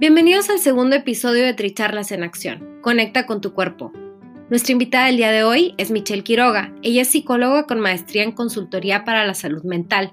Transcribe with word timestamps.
Bienvenidos 0.00 0.48
al 0.48 0.60
segundo 0.60 0.94
episodio 0.94 1.44
de 1.44 1.54
Tricharlas 1.54 2.12
en 2.12 2.22
Acción. 2.22 2.78
Conecta 2.82 3.26
con 3.26 3.40
tu 3.40 3.52
cuerpo. 3.52 3.90
Nuestra 4.48 4.70
invitada 4.70 5.06
del 5.06 5.16
día 5.16 5.32
de 5.32 5.42
hoy 5.42 5.74
es 5.76 5.90
Michelle 5.90 6.22
Quiroga. 6.22 6.72
Ella 6.82 7.02
es 7.02 7.08
psicóloga 7.08 7.64
con 7.64 7.80
maestría 7.80 8.22
en 8.22 8.30
consultoría 8.30 9.04
para 9.04 9.26
la 9.26 9.34
salud 9.34 9.64
mental, 9.64 10.12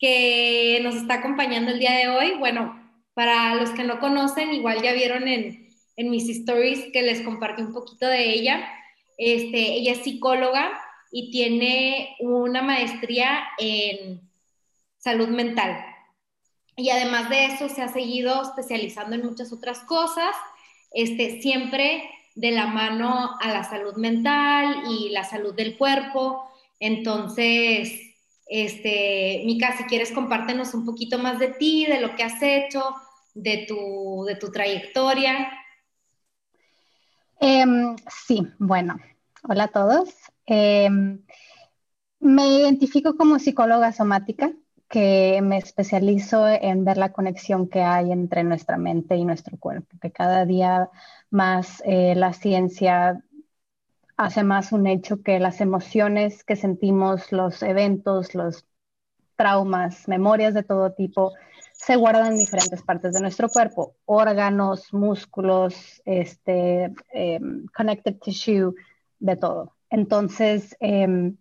que 0.00 0.80
nos 0.82 0.96
está 0.96 1.14
acompañando 1.14 1.70
el 1.70 1.78
día 1.78 1.92
de 1.92 2.08
hoy. 2.08 2.32
Bueno, 2.40 2.76
para 3.14 3.54
los 3.54 3.70
que 3.70 3.84
no 3.84 4.00
conocen, 4.00 4.52
igual 4.52 4.82
ya 4.82 4.94
vieron 4.94 5.28
en, 5.28 5.68
en 5.94 6.10
mis 6.10 6.28
stories 6.28 6.90
que 6.92 7.02
les 7.02 7.20
compartí 7.20 7.62
un 7.62 7.72
poquito 7.72 8.08
de 8.08 8.30
ella. 8.30 8.68
Este, 9.16 9.74
ella 9.74 9.92
es 9.92 10.02
psicóloga 10.02 10.72
y 11.12 11.30
tiene 11.30 12.16
una 12.18 12.62
maestría 12.62 13.46
en 13.58 14.28
salud 14.98 15.28
mental. 15.28 15.86
Y 16.76 16.90
además 16.90 17.30
de 17.30 17.44
eso, 17.44 17.68
se 17.68 17.82
ha 17.82 17.88
seguido 17.92 18.42
especializando 18.42 19.14
en 19.14 19.24
muchas 19.24 19.52
otras 19.52 19.78
cosas. 19.84 20.34
Este, 20.90 21.40
siempre 21.40 22.10
de 22.36 22.50
la 22.52 22.66
mano 22.66 23.36
a 23.40 23.50
la 23.50 23.64
salud 23.64 23.96
mental 23.96 24.84
y 24.90 25.08
la 25.08 25.24
salud 25.24 25.54
del 25.54 25.76
cuerpo. 25.76 26.48
Entonces, 26.78 27.98
este, 28.46 29.42
Mica, 29.46 29.76
si 29.76 29.84
quieres 29.84 30.12
compártenos 30.12 30.74
un 30.74 30.84
poquito 30.84 31.18
más 31.18 31.38
de 31.38 31.48
ti, 31.48 31.86
de 31.86 32.00
lo 32.00 32.14
que 32.14 32.22
has 32.22 32.40
hecho, 32.42 32.94
de 33.34 33.64
tu, 33.66 34.24
de 34.26 34.36
tu 34.36 34.52
trayectoria. 34.52 35.50
Em, 37.40 37.96
sí, 38.26 38.46
bueno, 38.58 38.98
hola 39.42 39.64
a 39.64 39.68
todos. 39.68 40.10
Em, 40.44 41.24
me 42.20 42.48
identifico 42.48 43.16
como 43.16 43.38
psicóloga 43.38 43.92
somática, 43.92 44.52
que 44.88 45.40
me 45.42 45.58
especializo 45.58 46.46
en 46.46 46.84
ver 46.84 46.96
la 46.96 47.12
conexión 47.12 47.68
que 47.68 47.82
hay 47.82 48.12
entre 48.12 48.44
nuestra 48.44 48.76
mente 48.76 49.16
y 49.16 49.24
nuestro 49.24 49.58
cuerpo, 49.58 49.96
que 50.00 50.12
cada 50.12 50.44
día 50.44 50.90
más 51.30 51.82
eh, 51.84 52.14
la 52.14 52.32
ciencia 52.32 53.22
hace 54.16 54.44
más 54.44 54.72
un 54.72 54.86
hecho 54.86 55.22
que 55.22 55.38
las 55.38 55.60
emociones 55.60 56.42
que 56.44 56.56
sentimos, 56.56 57.32
los 57.32 57.62
eventos, 57.62 58.34
los 58.34 58.66
traumas, 59.36 60.08
memorias 60.08 60.54
de 60.54 60.62
todo 60.62 60.92
tipo, 60.92 61.34
se 61.72 61.96
guardan 61.96 62.32
en 62.32 62.38
diferentes 62.38 62.82
partes 62.82 63.12
de 63.12 63.20
nuestro 63.20 63.48
cuerpo, 63.48 63.94
órganos, 64.06 64.92
músculos, 64.94 66.00
este, 66.06 66.94
em, 67.12 67.66
connective 67.76 68.18
tissue, 68.18 68.74
de 69.18 69.36
todo. 69.36 69.74
Entonces, 69.90 70.76
em, 70.80 71.36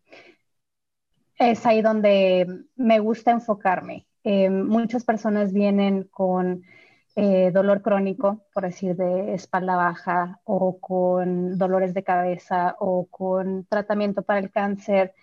es 1.38 1.66
ahí 1.66 1.82
donde 1.82 2.64
me 2.76 3.00
gusta 3.00 3.32
enfocarme. 3.32 4.08
Em, 4.24 4.66
muchas 4.66 5.04
personas 5.04 5.54
vienen 5.54 6.04
con 6.04 6.64
eh, 7.16 7.52
dolor 7.52 7.82
crónico, 7.82 8.46
por 8.54 8.64
decir, 8.64 8.96
de 8.96 9.34
espalda 9.36 9.76
baja 9.78 10.42
o 10.44 10.80
con 10.80 11.58
dolores 11.58 11.94
de 11.94 12.04
cabeza 12.04 12.76
o 12.80 13.08
con 13.08 13.66
tratamiento 13.66 14.22
para 14.24 14.40
el 14.40 14.52
cáncer 14.52 15.14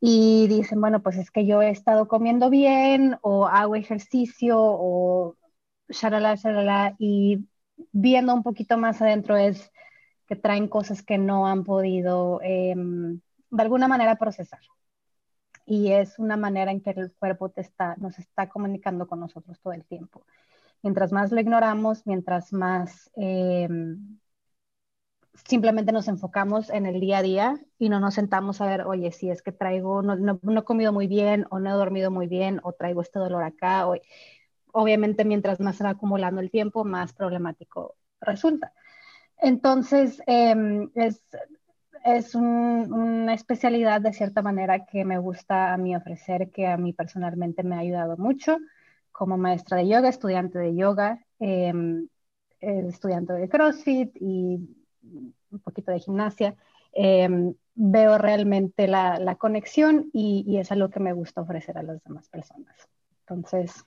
y 0.00 0.46
dicen, 0.48 0.80
bueno, 0.80 1.02
pues 1.02 1.16
es 1.16 1.30
que 1.30 1.46
yo 1.46 1.62
he 1.62 1.70
estado 1.70 2.08
comiendo 2.08 2.50
bien 2.50 3.18
o 3.22 3.46
hago 3.46 3.76
ejercicio 3.76 4.56
o 4.60 5.36
shalala, 5.88 6.36
shalala 6.36 6.94
y 6.98 7.46
viendo 7.92 8.34
un 8.34 8.42
poquito 8.42 8.78
más 8.78 9.02
adentro 9.02 9.36
es 9.36 9.72
que 10.26 10.36
traen 10.36 10.68
cosas 10.68 11.02
que 11.02 11.18
no 11.18 11.46
han 11.46 11.64
podido 11.64 12.40
em, 12.42 13.20
de 13.50 13.62
alguna 13.62 13.88
manera 13.88 14.16
procesar. 14.16 14.60
Y 15.66 15.92
es 15.92 16.18
una 16.18 16.36
manera 16.36 16.70
en 16.70 16.80
que 16.80 16.90
el 16.90 17.12
cuerpo 17.12 17.48
te 17.50 17.60
está, 17.62 17.96
nos 17.96 18.18
está 18.18 18.48
comunicando 18.48 19.08
con 19.08 19.20
nosotros 19.20 19.58
todo 19.60 19.72
el 19.72 19.84
tiempo. 19.84 20.22
Mientras 20.86 21.10
más 21.10 21.32
lo 21.32 21.40
ignoramos, 21.40 22.06
mientras 22.06 22.52
más 22.52 23.10
eh, 23.16 23.68
simplemente 25.44 25.90
nos 25.90 26.06
enfocamos 26.06 26.70
en 26.70 26.86
el 26.86 27.00
día 27.00 27.18
a 27.18 27.22
día 27.22 27.60
y 27.76 27.88
no 27.88 27.98
nos 27.98 28.14
sentamos 28.14 28.60
a 28.60 28.66
ver, 28.66 28.82
oye, 28.82 29.10
si 29.10 29.28
es 29.28 29.42
que 29.42 29.50
traigo, 29.50 30.02
no, 30.02 30.14
no, 30.14 30.38
he 30.60 30.62
comido 30.62 30.92
muy 30.92 31.08
bien 31.08 31.44
o 31.50 31.58
no 31.58 31.70
he 31.70 31.72
dormido 31.72 32.12
muy 32.12 32.28
bien 32.28 32.60
o 32.62 32.72
traigo 32.72 33.02
este 33.02 33.18
dolor 33.18 33.42
acá. 33.42 33.88
O, 33.88 33.96
obviamente, 34.70 35.24
mientras 35.24 35.58
más 35.58 35.74
se 35.74 35.82
va 35.82 35.90
acumulando 35.90 36.40
el 36.40 36.52
tiempo, 36.52 36.84
más 36.84 37.12
problemático 37.12 37.96
resulta. 38.20 38.72
Entonces, 39.38 40.22
em, 40.28 40.88
es, 40.94 41.20
es 42.04 42.36
una 42.36 43.34
especialidad 43.34 44.02
de 44.02 44.12
cierta 44.12 44.40
manera 44.40 44.86
que 44.86 45.04
me 45.04 45.18
gusta 45.18 45.74
a 45.74 45.78
mí 45.78 45.96
ofrecer, 45.96 46.52
que 46.52 46.68
a 46.68 46.76
mí 46.76 46.92
personalmente 46.92 47.64
me 47.64 47.74
ha 47.74 47.80
ayudado 47.80 48.16
mucho 48.16 48.58
como 49.16 49.38
maestra 49.38 49.78
de 49.78 49.88
yoga, 49.88 50.10
estudiante 50.10 50.58
de 50.58 50.74
yoga, 50.74 51.24
em, 51.38 52.06
estudiante 52.60 53.32
de 53.32 53.48
CrossFit 53.48 54.14
y 54.20 54.58
un 55.50 55.60
poquito 55.64 55.90
de 55.90 56.00
gimnasia. 56.00 56.54
Em, 56.92 57.54
veo 57.74 58.18
realmente 58.18 58.86
la, 58.86 59.36
conexión 59.38 60.10
y, 60.12 60.58
es 60.58 60.70
algo 60.70 60.90
que 60.90 61.00
me 61.00 61.14
gusta 61.14 61.40
ofrecer 61.40 61.78
a 61.78 61.82
las 61.82 62.02
demás 62.04 62.28
personas. 62.28 62.76
Entonces, 63.20 63.84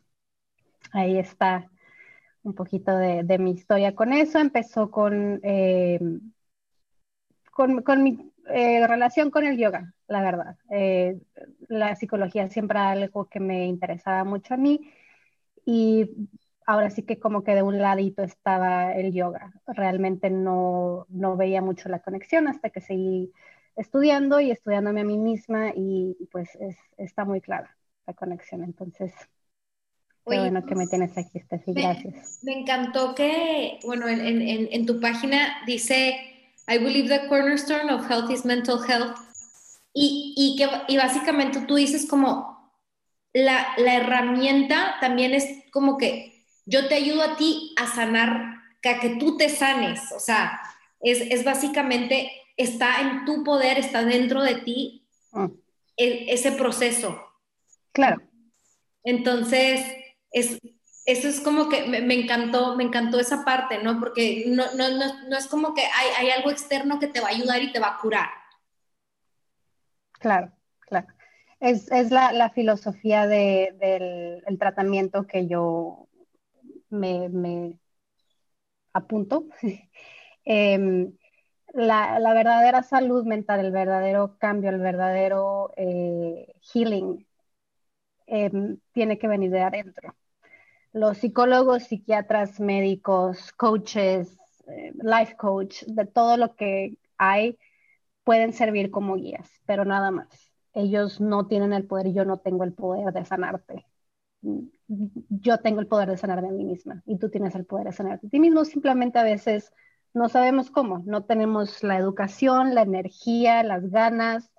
ahí 0.93 1.19
está 1.19 1.69
un 2.43 2.55
poquito 2.55 2.95
de, 2.97 3.37
mi 3.37 3.51
historia 3.51 3.93
con 3.95 4.13
eso. 4.13 4.39
Empezó 4.39 4.89
con, 4.89 5.39
em, 5.43 6.31
con, 7.51 7.83
con, 7.83 8.03
mi 8.03 8.31
eh, 8.47 8.87
relación 8.87 9.29
con 9.29 9.45
el 9.45 9.57
yoga, 9.57 9.93
la 10.07 10.21
verdad. 10.23 10.57
Eh, 10.71 11.19
la 11.67 11.95
psicología 11.95 12.49
siempre 12.49 12.79
era 12.79 12.91
algo 12.91 13.25
que 13.25 13.39
me 13.39 13.67
interesaba 13.67 14.23
mucho 14.23 14.55
a 14.55 14.57
mí 14.57 14.81
y 15.69 16.09
ahora 16.65 16.89
sí 16.89 17.03
que 17.03 17.19
como 17.19 17.43
que 17.43 17.53
de 17.53 17.61
un 17.61 17.77
ladito 17.77 18.23
estaba 18.23 18.93
el 18.93 19.13
yoga. 19.13 19.53
Realmente 19.67 20.31
no, 20.31 21.05
no 21.09 21.37
veía 21.37 21.61
mucho 21.61 21.89
la 21.89 21.99
conexión 21.99 22.47
hasta 22.47 22.71
que 22.71 22.81
seguí 22.81 23.31
estudiando 23.75 24.39
y 24.39 24.49
estudiándome 24.49 25.01
a 25.01 25.03
mí 25.03 25.19
misma 25.19 25.71
y 25.75 26.17
pues 26.31 26.49
está 26.97 27.23
muy 27.23 27.39
clara 27.39 27.77
la 28.07 28.15
conexión. 28.15 28.63
Entonces, 28.63 29.13
qué 30.25 30.39
bueno 30.39 30.65
que 30.65 30.73
me 30.73 30.87
pues, 30.87 30.89
tienes 30.89 31.17
aquí, 31.19 31.39
Steffi, 31.39 31.73
gracias. 31.73 32.39
Me 32.41 32.53
encantó 32.61 33.13
que, 33.13 33.79
bueno, 33.85 34.07
en, 34.07 34.19
en, 34.19 34.69
en 34.71 34.85
tu 34.87 34.99
página 34.99 35.63
dice, 35.67 36.15
I 36.67 36.79
believe 36.79 37.09
the 37.09 37.27
cornerstone 37.27 37.93
of 37.93 38.09
health 38.09 38.31
is 38.31 38.43
mental 38.43 38.79
health. 38.87 39.15
Y, 39.93 40.33
y, 40.35 40.55
que, 40.55 40.67
y 40.87 40.97
básicamente 40.97 41.61
tú 41.67 41.75
dices 41.75 42.07
como, 42.07 42.48
la, 43.43 43.73
la 43.77 43.95
herramienta 43.95 44.95
también 44.99 45.33
es 45.33 45.45
como 45.71 45.97
que 45.97 46.45
yo 46.65 46.87
te 46.87 46.95
ayudo 46.95 47.23
a 47.23 47.35
ti 47.35 47.73
a 47.77 47.87
sanar, 47.87 48.61
a 48.83 48.99
que 48.99 49.15
tú 49.19 49.37
te 49.37 49.49
sanes, 49.49 50.11
o 50.11 50.19
sea, 50.19 50.61
es, 51.01 51.21
es 51.21 51.43
básicamente 51.43 52.31
está 52.57 53.01
en 53.01 53.25
tu 53.25 53.43
poder, 53.43 53.77
está 53.77 54.03
dentro 54.03 54.41
de 54.43 54.55
ti 54.55 55.07
mm. 55.31 55.45
e, 55.97 56.25
ese 56.33 56.51
proceso. 56.51 57.19
Claro. 57.91 58.21
Entonces, 59.03 59.81
es, 60.31 60.59
eso 61.05 61.27
es 61.27 61.39
como 61.39 61.69
que 61.69 61.87
me, 61.87 62.13
encantó, 62.13 62.75
me 62.75 62.83
encantó 62.83 63.19
esa 63.19 63.43
parte, 63.43 63.81
¿no? 63.81 63.99
Porque 63.99 64.43
no, 64.47 64.65
no, 64.75 64.89
no, 64.89 65.37
es 65.37 65.47
como 65.47 65.73
que 65.73 65.81
hay, 65.81 66.07
hay, 66.17 66.29
algo 66.31 66.51
externo 66.51 66.99
que 66.99 67.07
te 67.07 67.21
va 67.21 67.29
a 67.29 67.31
ayudar 67.31 67.63
y 67.63 67.71
te 67.71 67.79
va 67.79 67.95
a 67.95 67.97
curar. 67.97 68.29
Claro. 70.19 70.51
Es, 71.59 71.91
es 71.91 72.11
la, 72.11 72.31
la, 72.31 72.49
filosofía 72.51 73.27
de, 73.27 73.75
del 73.79 74.43
el 74.45 74.57
tratamiento 74.57 75.27
que 75.27 75.47
yo 75.47 76.07
me, 76.89 77.77
apunto. 78.93 79.45
eh, 80.45 81.11
la, 81.73 82.19
la, 82.19 82.33
verdadera 82.33 82.83
salud 82.83 83.25
mental, 83.25 83.59
el 83.65 83.71
verdadero 83.71 84.37
cambio, 84.39 84.69
el 84.69 84.79
verdadero 84.79 85.71
eh, 85.77 86.53
healing, 86.73 87.25
em, 88.27 88.79
tiene 88.93 89.17
que 89.17 89.27
venir 89.27 89.51
de 89.51 89.61
adentro. 89.61 90.15
Los 90.93 91.19
psicólogos, 91.19 91.83
psiquiatras, 91.83 92.59
médicos, 92.59 93.51
coaches, 93.53 94.37
eh, 94.67 94.93
life 95.01 95.35
coach, 95.37 95.83
de 95.85 96.05
todo 96.05 96.37
lo 96.37 96.55
que 96.55 96.97
hay, 97.17 97.57
pueden 98.23 98.53
servir 98.53 98.91
como 98.91 99.15
guías, 99.15 99.49
pero 99.65 99.85
nada 99.85 100.11
más. 100.11 100.48
Ellos 100.79 101.19
no 101.19 101.47
tienen 101.47 101.73
el 101.73 101.85
poder, 101.85 102.13
yo 102.13 102.25
no 102.25 102.37
tengo 102.37 102.63
el 102.63 102.73
poder 102.73 103.13
de 103.13 103.25
sanarte. 103.25 103.85
Yo 105.29 105.57
tengo 105.59 105.81
el 105.81 105.87
poder 105.87 106.09
de 106.09 106.17
sanarme 106.17 106.47
a 106.47 106.51
mí 106.51 106.63
misma 106.63 107.03
y 107.05 107.17
tú 107.17 107.29
tienes 107.29 107.55
el 107.55 107.65
poder 107.65 107.87
de 107.87 107.93
sanarte 107.93 108.27
a 108.27 108.29
ti 108.29 108.39
mismo. 108.39 108.63
Simplemente 108.65 109.19
a 109.19 109.23
veces 109.23 109.73
no 110.13 110.29
sabemos 110.29 110.71
cómo, 110.71 111.03
no 111.05 111.25
tenemos 111.25 111.83
la 111.83 111.97
educación, 111.97 112.73
la 112.73 112.81
energía, 112.81 113.63
las 113.63 113.89
ganas, 113.91 114.49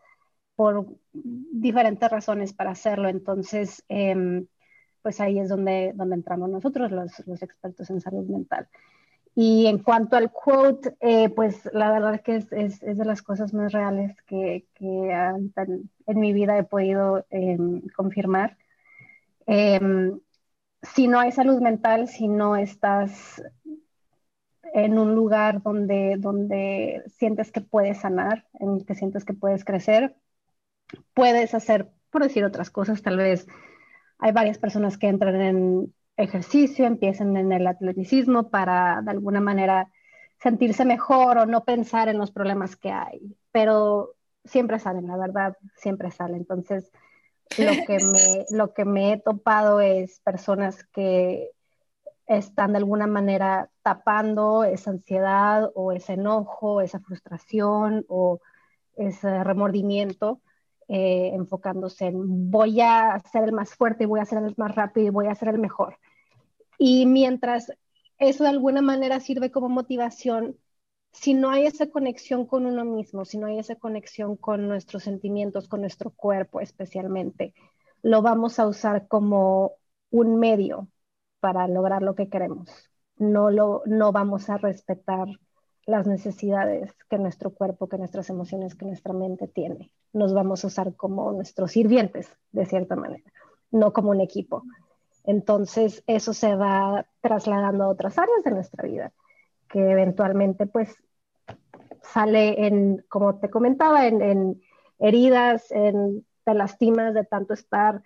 por 0.61 0.87
diferentes 1.13 2.11
razones 2.11 2.53
para 2.53 2.73
hacerlo. 2.73 3.09
Entonces, 3.09 3.83
em, 3.89 4.47
pues 5.01 5.19
ahí 5.21 5.39
es 5.39 5.49
donde, 5.49 5.93
donde 5.95 6.17
entramos 6.17 6.51
nosotros, 6.51 6.93
los, 6.93 7.27
los, 7.27 7.43
expertos 7.43 7.89
en 7.89 8.03
salud 8.03 8.27
mental. 8.29 8.69
Y 9.43 9.69
en 9.69 9.79
cuanto 9.79 10.17
al 10.17 10.31
quote, 10.31 10.95
eh, 11.01 11.31
pues 11.31 11.67
la 11.73 11.91
verdad 11.91 12.21
que 12.21 12.37
es, 12.37 12.53
es, 12.53 12.83
es, 12.83 12.99
de 12.99 13.05
las 13.07 13.23
cosas 13.23 13.55
más 13.55 13.73
reales 13.73 14.15
que, 14.27 14.67
que 14.75 14.85
en, 14.87 16.21
mi 16.21 16.35
vida 16.35 16.59
he 16.59 16.65
podido 16.65 17.25
em, 17.31 17.81
confirmar. 17.97 18.59
Em, 19.47 20.21
si 20.83 21.09
no 21.09 21.19
hay 21.19 21.33
salud 21.33 21.59
mental, 21.63 22.07
si 22.09 22.29
no 22.29 22.55
estás 22.55 23.43
en 24.75 24.99
un 24.99 25.15
lugar 25.15 25.63
donde, 25.63 26.17
donde 26.19 27.03
sientes 27.17 27.51
que 27.51 27.63
puedes 27.63 28.01
sanar, 28.01 28.47
en 28.61 28.85
que 28.85 28.95
sientes 28.95 29.25
que 29.25 29.33
puedes 29.33 29.65
crecer, 29.65 30.17
puedes 31.15 31.55
hacer, 31.55 31.91
por 32.11 32.23
decir 32.23 32.45
otras 32.45 32.69
cosas, 32.69 33.01
tal 33.01 33.17
vez 33.17 33.47
hay 34.19 34.33
varias 34.33 34.59
personas 34.59 34.99
que 34.99 35.09
entran 35.09 35.41
en 35.41 35.95
ejercicio, 36.23 36.87
empiezan 36.87 37.37
en 37.37 37.53
el 37.53 37.67
atleticismo 37.67 38.51
para 38.51 39.01
de 39.03 39.11
alguna 39.11 39.41
manera 39.41 39.91
sentirse 40.41 40.85
mejor 40.85 41.39
o 41.39 41.47
no 41.47 41.65
pensar 41.65 42.09
en 42.09 42.19
los 42.19 42.31
problemas 42.31 42.77
que 42.77 42.91
hay, 42.91 43.37
pero 43.53 44.15
siempre 44.45 44.79
salen, 44.79 45.07
la 45.07 45.17
verdad, 45.17 45.57
siempre 45.77 46.11
salen. 46.11 46.37
Entonces, 46.37 46.91
lo 47.59 47.73
que 47.87 47.99
me, 48.05 48.47
lo 48.51 48.73
que 48.73 48.85
me 48.85 49.13
he 49.13 49.19
topado 49.19 49.81
es 49.81 50.21
personas 50.21 50.85
que 50.93 51.51
están 52.27 52.73
de 52.73 52.79
alguna 52.79 53.07
manera 53.07 53.71
tapando 53.83 54.65
esa 54.65 54.91
ansiedad 54.91 55.71
o 55.75 55.93
ese 55.93 56.15
enojo, 56.15 56.81
esa 56.81 57.01
frustración 57.01 58.05
o 58.09 58.41
ese 58.97 59.43
remordimiento, 59.43 60.41
eh, 60.89 61.33
enfocándose 61.35 62.07
en 62.07 62.51
voy 62.51 62.81
a 62.81 63.21
ser 63.33 63.45
el 63.45 63.53
más 63.53 63.75
fuerte 63.75 64.05
y 64.05 64.07
voy 64.07 64.21
a 64.21 64.25
ser 64.25 64.43
el 64.43 64.55
más 64.57 64.75
rápido 64.75 65.07
y 65.07 65.11
voy 65.11 65.27
a 65.27 65.35
ser 65.35 65.49
el 65.49 65.59
mejor. 65.59 65.99
Y 66.83 67.05
mientras 67.05 67.71
eso 68.17 68.45
de 68.45 68.49
alguna 68.49 68.81
manera 68.81 69.21
sirve 69.21 69.51
como 69.51 69.69
motivación, 69.69 70.57
si 71.13 71.35
no 71.35 71.51
hay 71.51 71.67
esa 71.67 71.91
conexión 71.91 72.47
con 72.47 72.65
uno 72.65 72.87
mismo, 72.87 73.27
si 73.27 73.37
no 73.37 73.49
hay 73.49 73.59
esa 73.59 73.77
conexión 73.77 74.35
con 74.39 74.67
nuestros 74.67 75.03
sentimientos, 75.03 75.69
con 75.69 75.83
nuestro 75.83 76.11
cuerpo 76.11 76.59
especialmente, 76.59 77.53
lo 78.01 78.23
vamos 78.23 78.59
a 78.59 78.67
usar 78.67 79.09
como 79.09 79.73
un 80.09 80.41
medio 80.41 80.89
para 81.41 81.69
lograr 81.69 82.01
lo 82.01 82.15
que 82.15 82.31
queremos. 82.31 82.71
No, 83.19 83.51
lo, 83.51 83.83
no 83.85 84.11
vamos 84.11 84.49
a 84.49 84.57
respetar 84.57 85.29
las 85.85 86.07
necesidades 86.07 86.95
que 87.11 87.19
nuestro 87.19 87.51
cuerpo, 87.53 87.91
que 87.91 87.99
nuestras 87.99 88.31
emociones, 88.31 88.75
que 88.75 88.87
nuestra 88.87 89.13
mente 89.13 89.49
tiene. 89.49 89.93
Nos 90.15 90.33
vamos 90.33 90.65
a 90.65 90.69
usar 90.69 90.97
como 90.97 91.31
nuestros 91.33 91.73
sirvientes, 91.73 92.35
de 92.53 92.65
cierta 92.65 92.97
manera, 92.97 93.31
no 93.71 93.93
como 93.93 94.13
un 94.13 94.23
equipo. 94.23 94.63
Entonces, 95.25 96.03
eso 96.07 96.33
se 96.33 96.55
va 96.57 97.07
trasladando 97.21 97.85
a 97.85 97.89
otras 97.89 98.19
áreas 98.19 98.43
de 98.45 98.51
nuestra 98.51 98.85
vida, 98.85 99.13
que 99.69 99.79
eventualmente, 99.91 100.67
pues, 100.67 100.97
sale 102.03 102.67
en, 102.67 103.05
como 103.09 103.39
te 103.39 103.51
comentaba, 103.51 104.07
en, 104.07 104.61
heridas, 104.99 105.71
en 105.71 106.27
te 106.45 106.55
lastimas 106.55 107.15
de 107.15 107.25
tanto 107.25 107.55
estar 107.55 108.03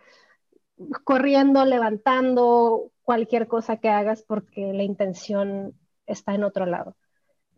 corriendo, 1.04 1.64
levantando, 1.64 2.90
cualquier 3.02 3.46
cosa 3.46 3.76
que 3.76 3.88
hagas 3.88 4.22
porque 4.22 4.72
la 4.72 4.82
intención 4.82 5.74
está 6.06 6.34
en 6.34 6.44
otro 6.44 6.66
lado. 6.66 6.96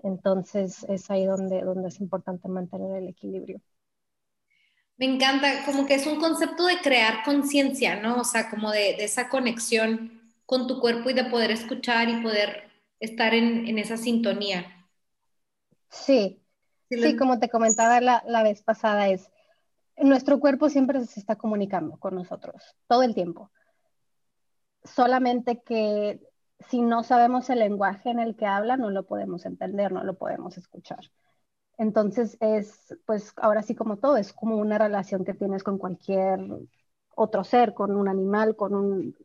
Entonces 0.03 0.85
es 0.89 1.11
ahí 1.11 1.25
donde, 1.25 1.63
donde 1.63 1.89
es 1.89 2.01
importante 2.01 2.49
mantener 2.49 2.97
el 2.97 3.09
equilibrio. 3.09 3.61
Me 4.97 5.07
encanta, 5.07 5.65
como 5.65 5.87
que 5.87 5.95
es 5.95 6.07
un 6.07 6.19
concepto 6.19 6.67
de 6.67 6.79
crear 6.79 7.23
conciencia, 7.25 8.01
¿no? 8.01 8.21
O 8.21 8.25
sea, 8.25 8.49
como 8.49 8.71
de, 8.71 9.05
esa 9.05 9.29
conexión 9.29 10.33
con 10.47 10.67
tu 10.67 10.81
cuerpo 10.81 11.11
y 11.11 11.13
de 11.13 11.25
poder 11.25 11.51
escuchar 11.51 12.09
y 12.09 12.23
poder 12.23 12.71
estar 12.99 13.35
en, 13.35 13.79
esa 13.79 13.97
sintonía. 13.97 14.89
Sí, 15.91 16.43
sí, 16.91 17.17
como 17.17 17.39
te 17.39 17.51
comentaba 17.51 18.01
la, 18.01 18.23
la 18.27 18.43
vez 18.43 18.63
pasada, 18.63 19.09
es 19.09 19.31
nuestro 19.99 20.41
cuerpo 20.41 20.69
siempre 20.69 21.05
se 21.05 21.21
está 21.21 21.37
comunicando 21.37 21.99
con 21.99 22.15
nosotros, 22.15 22.77
todo 22.87 23.03
el 23.03 23.15
tiempo 23.15 23.51
solamente 24.87 25.63
que 25.63 26.21
si 26.69 26.81
no 26.81 27.03
sabemos 27.03 27.51
el 27.51 27.59
lenguaje 27.59 28.11
en 28.11 28.19
el 28.19 28.37
que 28.37 28.47
habla, 28.47 28.77
no 28.77 28.91
lo 28.91 29.07
podemos 29.07 29.45
entender, 29.45 29.93
no 29.93 30.05
lo 30.05 30.17
podemos 30.17 30.57
escuchar. 30.57 31.11
Entonces 31.79 32.37
es, 32.41 32.97
pues 33.07 33.33
ahora 33.37 33.63
sí 33.63 33.75
como 33.75 33.99
todo, 33.99 34.17
es 34.17 34.33
como 34.33 34.57
una 34.57 34.79
relación 34.79 35.25
que 35.25 35.35
tienes 35.35 35.63
con 35.63 35.79
cualquier 35.79 36.41
otro 37.15 37.45
ser, 37.45 37.75
con 37.75 37.97
un 37.97 38.09
animal, 38.09 38.57
con 38.57 38.75
un, 38.75 39.17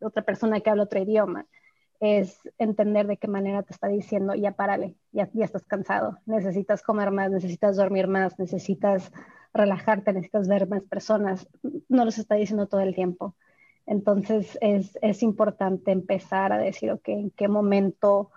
otra 0.00 0.22
persona 0.22 0.60
que 0.60 0.70
habla 0.70 0.84
otro 0.84 1.00
idioma. 1.00 1.46
Es 2.00 2.40
entender 2.58 3.06
de 3.06 3.16
qué 3.16 3.28
manera 3.28 3.62
te 3.62 3.72
está 3.72 3.88
diciendo, 3.88 4.34
ya 4.34 4.52
párale, 4.52 4.96
ya, 5.12 5.30
ya 5.32 5.44
estás 5.44 5.64
cansado, 5.64 6.18
necesitas 6.26 6.82
comer 6.82 7.10
más, 7.10 7.30
necesitas 7.30 7.76
dormir 7.76 8.08
más, 8.08 8.38
necesitas 8.38 9.10
relajarte, 9.52 10.12
necesitas 10.12 10.48
ver 10.48 10.68
más 10.68 10.82
personas. 10.84 11.48
No 11.88 12.04
los 12.04 12.18
está 12.18 12.34
diciendo 12.34 12.66
todo 12.66 12.80
el 12.80 12.94
tiempo 12.94 13.34
entonces 13.86 14.58
es, 14.60 15.22
importante 15.22 15.92
empezar 15.92 16.52
a 16.52 16.58
decir, 16.58 16.90
ok, 16.90 17.08
¿en 17.08 17.30
qué 17.30 17.48
momento 17.48 18.30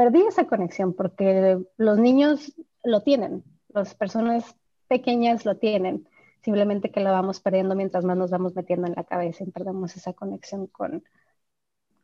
perdí 0.00 0.22
esa 0.26 0.46
conexión? 0.46 0.94
Porque 0.94 1.58
los 1.76 1.98
niños 1.98 2.54
lo 2.82 3.02
tienen, 3.02 3.44
las 3.68 3.94
personas 3.94 4.56
pequeñas 4.88 5.44
lo 5.44 5.58
tienen, 5.58 6.08
simplemente 6.42 6.90
que 6.90 7.00
lo 7.00 7.12
vamos 7.12 7.40
perdiendo 7.40 7.74
mientras 7.74 8.06
más 8.06 8.16
nos 8.16 8.30
vamos 8.30 8.54
metiendo 8.54 8.86
en 8.86 8.94
la 8.94 9.04
cabeza 9.04 9.44
y 9.44 9.50
perdemos 9.50 9.94
esa 9.96 10.14
conexión 10.14 10.68
con, 10.68 11.04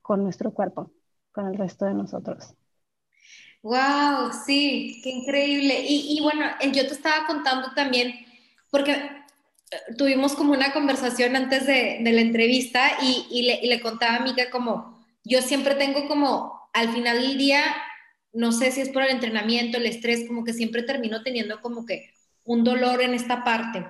con 0.03 0.23
nuestro 0.23 0.53
cuerpo, 0.53 0.91
con 1.33 1.47
el 1.47 1.57
resto 1.57 1.87
de 1.87 1.95
nosotros. 1.95 2.55
Wow, 3.63 4.31
sí, 4.45 5.01
qué 5.03 5.11
increíble. 5.11 5.81
Y, 5.81 6.19
y 6.19 6.23
bueno, 6.23 6.45
yo 6.75 6.87
te 6.87 6.93
estaba 6.93 7.27
contando 7.27 7.73
también, 7.75 8.13
porque 8.71 8.95
tuvimos 9.97 10.35
como 10.35 10.53
una 10.53 10.73
conversación 10.75 11.35
antes 11.35 11.67
de, 11.67 12.01
la 12.03 12.21
entrevista 12.21 12.91
y, 13.03 13.43
le, 13.43 13.81
contaba 13.81 14.17
a 14.17 14.21
Mica 14.21 14.51
como, 14.51 15.03
yo 15.25 15.41
siempre 15.41 15.75
tengo 15.75 16.07
como, 16.09 16.56
al 16.77 16.93
final 16.93 17.23
del 17.23 17.39
día, 17.39 17.63
no 18.35 18.53
sé 18.53 18.71
si 18.71 18.83
es 18.83 18.91
por 18.91 19.03
el 19.03 19.11
entrenamiento, 19.11 19.79
el 19.79 19.87
estrés, 19.87 20.29
como 20.29 20.45
que 20.45 20.53
siempre 20.53 20.83
termino 20.83 21.23
teniendo 21.23 21.63
como 21.63 21.87
que 21.87 22.11
un 22.45 22.65
dolor 22.65 23.01
en 23.01 23.15
esta 23.15 23.43
parte. 23.45 23.87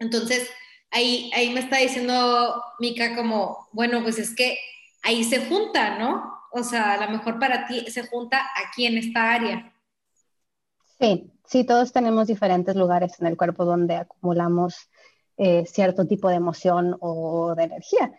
Entonces, 0.00 0.50
ahí, 0.90 1.30
ahí 1.32 1.50
me 1.50 1.60
está 1.60 1.78
diciendo 1.78 2.60
Mica 2.80 3.14
como, 3.14 3.68
bueno, 3.70 4.02
pues 4.02 4.18
es 4.18 4.34
que 4.34 4.58
ahí 5.02 5.22
se 5.22 5.46
junta, 5.46 5.96
¿no? 5.96 6.24
O 6.50 6.64
sea, 6.64 6.94
a 6.94 7.06
lo 7.06 7.12
mejor 7.16 7.38
para 7.38 7.68
ti 7.68 7.88
se 7.88 8.04
junta 8.08 8.50
aquí 8.66 8.84
en 8.84 8.98
esta 8.98 9.32
área. 9.32 9.72
Sí, 10.98 11.30
sí, 11.46 11.62
todos 11.62 11.92
tenemos 11.92 12.26
diferentes 12.26 12.74
lugares 12.74 13.20
en 13.20 13.28
el 13.28 13.36
cuerpo 13.36 13.64
donde 13.64 13.94
acumulamos 13.94 14.90
eh, 15.36 15.64
cierto 15.66 16.04
tipo 16.08 16.28
de 16.28 16.34
emoción 16.34 16.96
o 17.00 17.54
de 17.54 17.62
energía. 17.62 18.12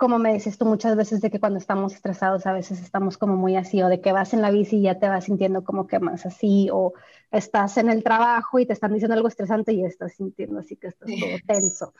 Como 0.00 0.18
me 0.18 0.32
dices 0.32 0.56
tú 0.56 0.64
muchas 0.64 0.96
veces 0.96 1.20
de 1.20 1.30
que 1.30 1.38
cuando 1.38 1.58
estamos 1.58 1.92
estresados 1.92 2.46
a 2.46 2.54
veces 2.54 2.80
estamos 2.80 3.18
como 3.18 3.36
muy 3.36 3.56
así 3.56 3.82
o 3.82 3.88
de 3.88 4.00
que 4.00 4.12
vas 4.12 4.32
en 4.32 4.40
la 4.40 4.50
bici 4.50 4.78
y 4.78 4.82
ya 4.84 4.98
te 4.98 5.10
vas 5.10 5.24
sintiendo 5.24 5.62
como 5.62 5.86
que 5.86 5.98
más 5.98 6.24
así 6.24 6.70
o 6.72 6.94
estás 7.30 7.76
en 7.76 7.90
el 7.90 8.02
trabajo 8.02 8.58
y 8.58 8.64
te 8.64 8.72
están 8.72 8.94
diciendo 8.94 9.14
algo 9.14 9.28
estresante 9.28 9.74
y 9.74 9.84
estás 9.84 10.14
sintiendo 10.14 10.60
así 10.60 10.76
que 10.76 10.86
estás 10.86 11.06
todo 11.06 11.36
tenso, 11.46 11.92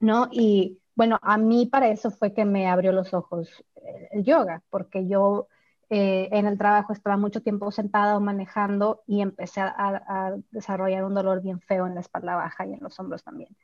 ¿no? 0.00 0.28
Y 0.32 0.78
bueno, 0.94 1.18
a 1.20 1.36
mí 1.36 1.66
para 1.66 1.88
eso 1.88 2.10
fue 2.10 2.32
que 2.32 2.46
me 2.46 2.68
abrió 2.68 2.90
los 2.90 3.12
ojos 3.12 3.62
eh, 3.76 4.08
el 4.12 4.24
yoga, 4.24 4.62
porque 4.70 5.06
yo 5.06 5.48
eh, 5.90 6.30
en 6.32 6.46
el 6.46 6.56
trabajo 6.56 6.94
estaba 6.94 7.18
mucho 7.18 7.42
tiempo 7.42 7.70
sentada 7.70 8.16
o 8.16 8.20
manejando 8.20 9.02
y 9.06 9.20
empecé 9.20 9.60
a, 9.60 10.36
desarrollar 10.52 11.04
un 11.04 11.12
dolor 11.12 11.42
bien 11.42 11.60
feo 11.60 11.86
en 11.86 11.96
la 11.96 12.00
espalda 12.00 12.34
baja 12.34 12.66
y 12.66 12.72
en 12.72 12.80
los 12.80 12.98
hombros 12.98 13.22
también. 13.22 13.54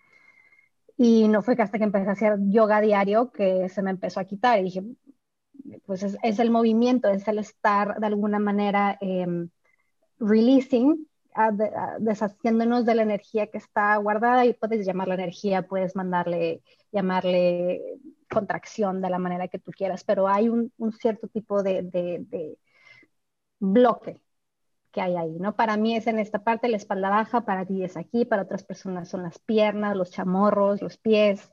Y 1.02 1.28
no 1.28 1.40
fue 1.40 1.57
que 1.57 1.62
hasta 1.62 1.78
que 1.78 1.85
empecé 1.85 2.11
a 2.11 2.12
hacer 2.12 2.37
yoga 2.50 2.78
diario 2.83 3.33
que 3.33 3.71
se 3.71 3.80
me 3.80 3.90
empezó 3.90 4.21
a 4.21 4.26
quitar. 4.26 4.59
Y 4.59 4.64
dije, 4.64 4.83
pues 5.87 6.02
es, 6.02 6.38
el 6.38 6.50
movimiento, 6.50 7.09
es 7.09 7.26
el 7.26 7.38
estar 7.38 7.99
de 7.99 8.07
alguna 8.07 8.38
manera 8.38 8.99
em, 9.00 9.49
releasing, 10.19 11.09
deshaciéndonos 12.00 12.85
de 12.85 12.95
la 12.95 13.02
energía 13.02 13.47
que 13.47 13.57
está 13.57 13.97
guardada. 13.97 14.45
Y 14.45 14.52
puedes 14.52 14.85
llamarla 14.85 15.14
energía, 15.14 15.62
puedes 15.62 15.97
mandarle, 15.97 16.62
llamarle 16.92 17.80
contracción 18.30 19.00
de 19.00 19.09
la 19.09 19.19
manera 19.19 19.49
que 19.49 19.59
tú 19.59 19.71
quieras, 19.73 20.04
pero 20.04 20.28
hay 20.28 20.50
un, 20.50 20.71
cierto 21.00 21.28
tipo 21.28 21.62
de, 21.62 22.59
bloque 23.59 24.21
que 24.92 25.00
hay 25.00 25.16
ahí, 25.16 25.38
¿no? 25.38 25.56
Para 25.56 25.76
mí 25.76 25.97
es 25.97 26.06
en 26.06 26.18
esta 26.18 26.42
parte 26.42 26.68
la 26.68 26.76
espalda 26.76 27.11
baja, 27.11 27.42
para 27.42 27.64
ti 27.64 27.85
es 27.85 27.97
aquí, 27.97 28.25
para 28.25 28.42
otras 28.42 28.64
personas 28.64 29.09
son 29.09 29.23
las 29.23 29.38
piernas, 29.38 29.97
los 29.97 30.11
chamorros, 30.11 30.82
los 30.82 30.97
pies, 30.99 31.50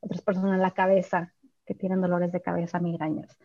otras 0.00 0.22
personas 0.22 0.60
la 0.60 0.72
cabeza, 0.72 1.34
que 1.64 1.74
tienen 1.74 2.00
dolores 2.00 2.32
de 2.32 2.42
cabeza, 2.42 2.78
migrañas. 2.78 3.36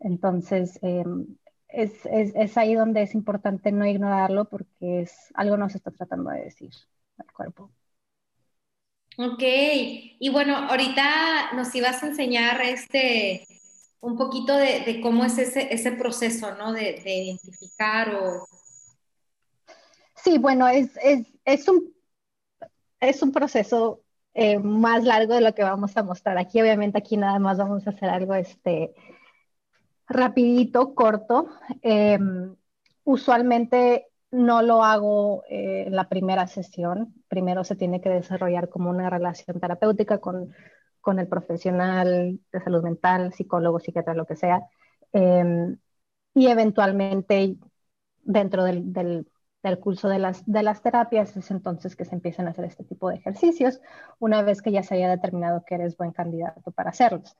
Entonces, 0.00 0.78
em, 0.82 1.36
es, 1.68 1.92
es, 2.06 2.56
ahí 2.56 2.74
donde 2.74 3.02
es 3.02 3.14
importante 3.14 3.72
no 3.72 3.86
ignorarlo 3.86 4.48
porque 4.48 5.00
es 5.00 5.32
algo 5.34 5.56
nos 5.56 5.74
está 5.74 5.90
tratando 5.90 6.30
de 6.30 6.42
decir 6.44 6.70
el 7.18 7.32
cuerpo. 7.32 7.70
Ok, 9.16 9.42
y 9.42 10.28
bueno, 10.30 10.56
ahorita 10.56 11.52
nos 11.54 11.74
ibas 11.74 12.02
a 12.02 12.08
enseñar 12.08 12.60
este 12.62 13.46
un 14.04 14.18
poquito 14.18 14.54
de, 14.54 15.00
cómo 15.00 15.24
es 15.24 15.38
ese, 15.38 15.72
ese 15.72 15.92
proceso, 15.92 16.54
¿no? 16.56 16.72
De, 16.72 17.00
identificar 17.06 18.14
o... 18.14 18.46
Sí, 20.24 20.38
bueno, 20.38 20.66
es, 20.68 20.96
es, 21.02 21.26
es, 21.44 21.68
un, 21.68 21.92
es 22.98 23.22
un 23.22 23.30
proceso 23.30 24.00
eh, 24.32 24.58
más 24.58 25.04
largo 25.04 25.34
de 25.34 25.42
lo 25.42 25.54
que 25.54 25.62
vamos 25.62 25.96
a 25.96 26.02
mostrar 26.02 26.38
aquí. 26.38 26.60
Obviamente 26.62 26.98
aquí 26.98 27.16
nada 27.18 27.38
más 27.38 27.58
vamos 27.58 27.86
a 27.86 27.90
hacer 27.90 28.08
algo 28.08 28.34
este, 28.34 28.94
rapidito, 30.08 30.94
corto. 30.94 31.48
Em, 31.82 32.56
usualmente 33.04 34.08
no 34.30 34.62
lo 34.62 34.82
hago 34.82 35.44
eh, 35.48 35.84
en 35.88 35.94
la 35.94 36.08
primera 36.08 36.46
sesión. 36.46 37.14
Primero 37.28 37.62
se 37.62 37.76
tiene 37.76 38.00
que 38.00 38.08
desarrollar 38.08 38.70
como 38.70 38.90
una 38.90 39.10
relación 39.10 39.60
terapéutica 39.60 40.18
con, 40.18 40.54
con 41.02 41.18
el 41.18 41.28
profesional 41.28 42.40
de 42.50 42.60
salud 42.60 42.82
mental, 42.82 43.32
psicólogo, 43.34 43.78
psiquiatra, 43.78 44.14
lo 44.14 44.26
que 44.26 44.36
sea. 44.36 44.62
Em, 45.12 45.76
y 46.34 46.48
eventualmente 46.48 47.56
dentro 48.22 48.64
del, 48.64 48.92
del, 48.92 49.28
del, 49.68 49.78
curso 49.78 50.08
de 50.08 50.18
las, 50.18 50.82
terapias 50.82 51.36
es 51.36 51.50
entonces 51.50 51.96
que 51.96 52.04
se 52.04 52.14
empiezan 52.14 52.46
a 52.46 52.50
hacer 52.50 52.66
este 52.66 52.84
tipo 52.84 53.08
de 53.08 53.16
ejercicios 53.16 53.80
una 54.18 54.42
vez 54.42 54.62
que 54.62 54.70
ya 54.70 54.82
se 54.82 54.94
haya 54.94 55.08
determinado 55.08 55.64
que 55.66 55.76
eres 55.76 55.96
buen 55.96 56.12
candidato 56.12 56.70
para 56.70 56.90
hacerlos. 56.90 57.36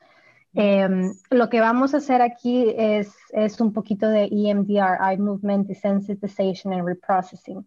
Em, 0.55 1.13
lo 1.31 1.49
que 1.49 1.61
vamos 1.61 1.95
a 1.95 1.99
hacer 1.99 2.23
aquí 2.23 2.73
es, 2.77 3.15
es, 3.31 3.61
un 3.61 3.73
poquito 3.73 4.09
de 4.09 4.29
EMDR, 4.31 4.99
Eye 5.01 5.19
Movement 5.19 5.67
Desensitization 5.67 6.73
and 6.73 6.87
Reprocessing. 6.87 7.67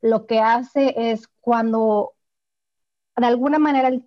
Lo 0.00 0.26
que 0.26 0.40
hace 0.40 0.94
es 0.96 1.28
cuando 1.40 2.14
de 3.16 3.26
alguna 3.26 3.58
manera 3.58 3.88
el 3.88 4.06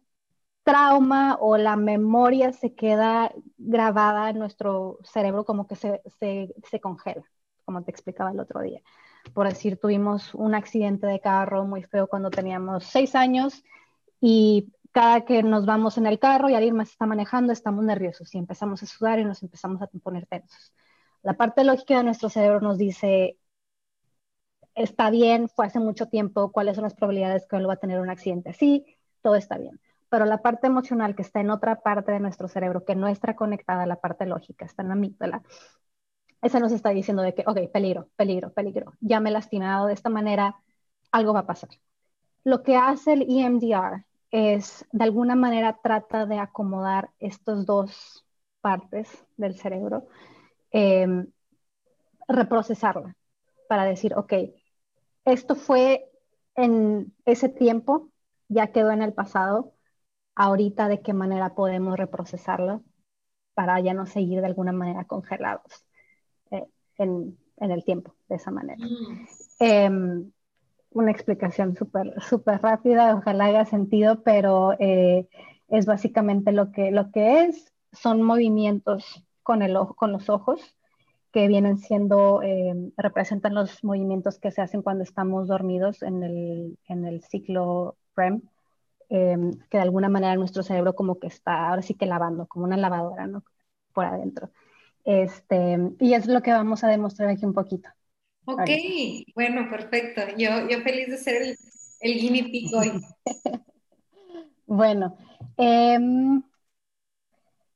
trauma 0.64 1.38
o 1.40 1.58
la 1.58 1.76
memoria 1.78 2.52
se 2.54 2.74
queda 2.76 3.32
grabada 3.58 4.30
en 4.32 4.40
nuestro 4.40 5.00
cerebro 5.04 5.46
como 5.46 5.68
que 5.68 5.76
se 5.76 6.80
congela, 6.82 7.24
como 7.66 7.84
te 7.84 7.92
explicaba 7.92 8.32
el 8.32 8.40
otro 8.40 8.62
día. 8.62 8.82
Por 9.34 9.48
decir, 9.48 9.78
tuvimos 9.78 10.34
un 10.34 10.56
accidente 10.56 11.08
de 11.08 11.20
carro 11.20 11.66
muy 11.66 11.84
feo 11.84 12.08
cuando 12.08 12.30
teníamos 12.30 12.86
seis 12.86 13.16
años 13.16 13.64
y 14.20 14.74
cada 14.92 15.26
que 15.26 15.44
nos 15.44 15.66
vamos 15.66 15.98
en 15.98 16.08
el 16.08 16.20
carro 16.20 16.50
y 16.50 16.56
alguien 16.56 16.76
más 16.76 16.90
está 16.90 17.06
manejando, 17.06 17.54
estamos 17.54 17.84
nerviosos 17.84 18.34
y 18.34 18.38
empezamos 18.38 18.82
a 18.82 18.86
sudar 18.86 19.20
y 19.20 19.26
nos 19.26 19.44
empezamos 19.44 19.82
a 19.82 19.88
poner 19.88 20.26
tensos. 20.26 20.74
La 21.22 21.34
parte 21.34 21.64
lógica 21.64 21.98
de 21.98 22.04
nuestro 22.04 22.30
cerebro 22.30 22.62
nos 22.62 22.78
dice, 22.78 23.38
está 24.76 25.10
bien, 25.10 25.50
fue 25.50 25.66
hace 25.66 25.80
mucho 25.80 26.08
tiempo, 26.08 26.52
cuáles 26.52 26.76
son 26.76 26.84
las 26.84 26.94
probabilidades 26.94 27.46
que 27.48 27.58
él 27.58 27.70
va 27.70 27.74
a 27.74 27.78
tener 27.78 28.00
un 28.00 28.10
accidente 28.10 28.50
así, 28.50 28.86
todo 29.22 29.36
está 29.36 29.58
bien. 29.58 29.80
Pero 30.10 30.26
la 30.26 30.42
parte 30.42 30.68
emocional 30.68 31.16
que 31.16 31.22
está 31.22 31.42
en 31.42 31.50
otra 31.50 31.82
parte 31.82 32.12
de 32.12 32.20
nuestro 32.20 32.48
cerebro, 32.48 32.86
que 32.86 32.96
no 32.96 33.08
está 33.08 33.36
conectada 33.36 33.84
a 33.84 33.88
la 33.88 33.98
parte 33.98 34.26
lógica, 34.26 34.66
está 34.66 34.84
en 34.84 34.88
la 34.88 34.94
amígdala, 34.94 35.44
esa 36.42 36.60
nos 36.60 36.72
está 36.72 36.90
diciendo 36.92 37.24
de 37.24 37.34
que, 37.34 37.44
ok, 37.46 37.72
peligro, 37.72 38.10
peligro, 38.16 38.54
peligro, 38.54 38.94
ya 39.02 39.20
me 39.20 39.30
he 39.30 39.34
lastimado 39.34 39.88
de 39.88 39.94
esta 39.94 40.10
manera, 40.10 40.56
algo 41.12 41.34
va 41.34 41.42
a 41.42 41.48
pasar. 41.48 41.70
Lo 42.44 42.64
que 42.64 42.76
hace 42.78 43.14
el 43.14 43.24
EMDR 43.30 44.06
es, 44.32 44.86
de 44.92 45.04
alguna 45.04 45.36
manera, 45.36 45.80
trata 45.82 46.26
de 46.26 46.40
acomodar 46.40 47.12
estas 47.20 47.66
dos 47.66 48.26
partes 48.62 49.26
del 49.38 49.58
cerebro, 49.58 50.08
em, 50.72 51.28
reprocesarla 52.28 53.16
para 53.68 53.86
decir, 53.86 54.14
ok, 54.16 54.34
esto 55.26 55.56
fue 55.56 56.10
en 56.56 57.14
ese 57.26 57.50
tiempo, 57.50 58.10
ya 58.50 58.72
quedó 58.72 58.92
en 58.92 59.02
el 59.02 59.14
pasado, 59.14 59.74
ahorita 60.36 60.88
de 60.88 61.02
qué 61.02 61.14
manera 61.14 61.56
podemos 61.56 61.98
reprocesarlo 61.98 62.84
para 63.54 63.80
ya 63.80 63.94
no 63.94 64.06
seguir 64.06 64.42
de 64.42 64.48
alguna 64.48 64.72
manera 64.72 65.06
congelados 65.06 65.87
en, 66.98 67.38
el 67.58 67.84
tiempo 67.84 68.16
de 68.30 68.36
esa 68.36 68.52
manera. 68.52 68.86
Mm. 68.86 69.28
Em, 69.60 70.32
una 70.92 71.12
explicación 71.12 71.76
súper 71.76 72.22
super 72.22 72.62
rápida, 72.62 73.16
ojalá 73.16 73.46
haga 73.46 73.66
sentido, 73.66 74.24
pero 74.24 74.74
eh, 74.80 75.28
es 75.68 75.86
básicamente 75.86 76.52
lo 76.52 76.72
que, 76.72 76.92
lo 76.92 77.12
que 77.12 77.44
es. 77.44 77.74
Son 77.92 78.22
movimientos 78.22 79.24
con, 79.44 79.62
el 79.62 79.78
con 79.96 80.12
los 80.12 80.30
ojos 80.30 80.78
que 81.32 81.48
vienen 81.48 81.78
siendo, 81.78 82.42
eh, 82.42 82.74
representan 82.98 83.54
los 83.54 83.84
movimientos 83.84 84.40
que 84.40 84.52
se 84.52 84.62
hacen 84.62 84.82
cuando 84.82 85.04
estamos 85.04 85.48
dormidos 85.48 86.02
en 86.02 86.24
el, 86.24 86.80
en 86.88 87.06
el 87.06 87.24
ciclo 87.24 87.98
REM, 88.16 88.42
em, 89.10 89.52
que 89.70 89.78
de 89.78 89.84
alguna 89.84 90.10
manera 90.10 90.36
nuestro 90.36 90.64
cerebro 90.64 90.96
como 90.96 91.20
que 91.20 91.28
está 91.28 91.70
ahora 91.70 91.82
sí 91.82 91.94
que 91.94 92.06
lavando, 92.06 92.48
como 92.48 92.66
una 92.66 92.78
lavadora, 92.78 93.28
¿no? 93.28 93.44
Por 93.94 94.06
adentro. 94.06 94.50
Este, 95.08 95.78
y 96.02 96.16
es 96.16 96.28
lo 96.28 96.42
que 96.42 96.52
vamos 96.52 96.84
a 96.84 96.90
demostrar 96.90 97.30
aquí 97.30 97.46
un 97.46 97.54
poquito. 97.54 97.88
Ok, 98.44 98.70
bueno, 99.36 99.70
perfecto. 99.70 100.22
Yo, 100.38 100.68
yo 100.70 100.82
feliz 100.82 101.08
de 101.08 101.18
ser 101.18 101.42
el, 101.42 101.58
el 102.02 102.20
guinea 102.20 102.44
pig 102.44 102.76
hoy. 102.76 102.92
bueno, 104.68 105.16
em, 105.56 106.44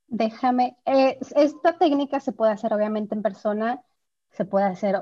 déjame, 0.10 0.76
eh, 0.86 1.18
esta 1.38 1.78
técnica 1.78 2.20
se 2.20 2.34
puede 2.34 2.52
hacer 2.52 2.74
obviamente 2.74 3.16
en 3.16 3.22
persona, 3.22 3.82
se 4.32 4.44
puede 4.44 4.66
hacer, 4.66 5.02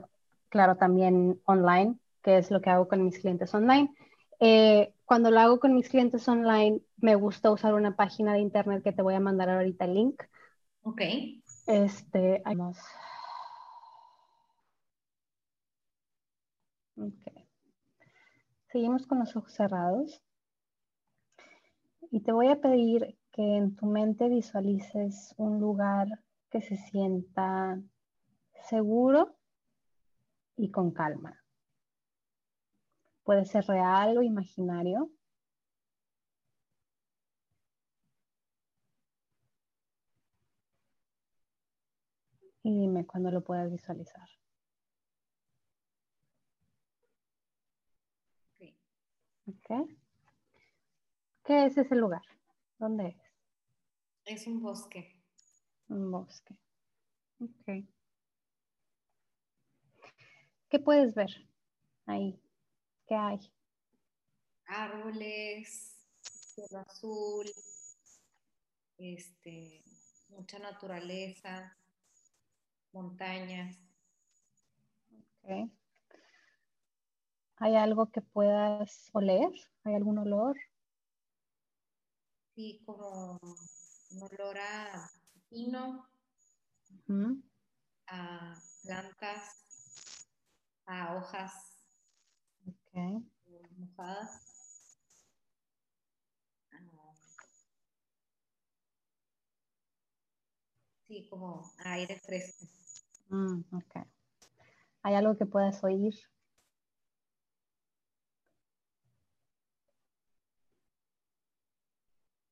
claro, 0.50 0.75
también 0.77 1.41
online, 1.45 1.95
que 2.21 2.38
es 2.38 2.51
lo 2.51 2.62
que 2.62 2.69
hago 2.69 2.88
con 2.88 3.03
mis 3.03 3.17
clientes 3.17 3.51
online. 3.55 3.91
Eh, 4.39 4.93
cuando 5.05 5.31
lo 5.31 5.39
hago 5.39 5.59
con 5.59 5.74
mis 5.74 5.89
clientes 5.89 6.27
online, 6.27 6.81
me 6.98 7.15
gusta 7.15 7.50
usar 7.51 7.74
una 7.74 7.95
página 7.95 8.33
de 8.33 8.41
internet 8.41 8.83
que 8.83 8.91
te 8.91 9.01
voy 9.01 9.15
a 9.15 9.19
mandar 9.19 9.50
ahorita 9.50 9.86
el 9.86 9.95
link. 9.95 10.24
Ok. 10.83 11.01
Este, 11.69 12.41
vamos. 12.45 12.79
Ok. 16.97 17.45
Seguimos 18.71 19.05
con 19.05 19.19
los 19.19 19.35
ojos 19.35 19.53
cerrados. 19.53 20.19
Y 22.09 22.21
te 22.21 22.31
voy 22.31 22.47
a 22.47 22.59
pedir 22.59 23.19
que 23.31 23.57
en 23.57 23.75
tu 23.75 23.85
mente 23.85 24.29
visualices 24.29 25.35
un 25.38 25.59
lugar 25.59 26.07
que 26.49 26.59
se 26.61 26.75
sienta 26.75 27.79
seguro 28.67 29.38
y 30.57 30.71
con 30.71 30.89
calma. 30.89 31.39
Puede 33.23 33.45
ser 33.45 33.65
real 33.65 34.17
o 34.17 34.23
imaginario. 34.23 35.11
Y 42.69 42.81
dime 42.81 43.03
cuando 43.03 43.31
lo 43.31 43.43
puedas 43.43 43.71
visualizar. 43.71 44.29
Ok. 49.47 49.89
¿Qué 51.43 51.65
es 51.65 51.75
ese 51.79 51.95
lugar? 51.95 52.21
¿Dónde 52.77 53.07
es? 53.07 53.17
Es 54.25 54.45
un 54.45 54.61
bosque. 54.61 55.19
Un 55.88 56.11
bosque. 56.11 56.55
Ok. 57.41 57.88
¿Qué 60.69 60.79
puedes 60.79 61.15
ver 61.15 61.49
ahí? 62.05 62.39
¿Qué 63.07 63.15
hay? 63.15 63.51
Árboles, 64.67 65.97
cielo 66.21 66.81
azul, 66.81 67.47
este, 68.99 69.83
mucha 70.27 70.59
naturaleza, 70.59 71.75
montañas. 72.91 73.77
Okay. 75.43 75.72
¿Hay 77.58 77.75
algo 77.75 78.10
que 78.12 78.22
puedas 78.22 79.10
oler? 79.13 79.50
¿Hay 79.84 79.96
algún 79.96 80.17
olor? 80.17 80.58
Sí, 82.55 82.81
como 82.86 83.39
un 84.12 84.24
olor 84.24 84.58
a 84.60 85.10
pino, 85.50 86.08
a 88.08 88.55
plantas, 88.84 90.27
a 90.86 91.15
hojas 91.15 91.53
okay. 92.65 93.25
mojadas. 93.77 94.50
Sí, 101.08 101.27
como 101.27 101.74
aire 101.79 102.19
fresco. 102.19 102.78
Mm, 103.29 103.62
ok. 103.71 104.07
¿Hay 105.03 105.15
algo 105.15 105.38
que 105.38 105.45
puedas 105.45 105.83
oír? 105.83 106.13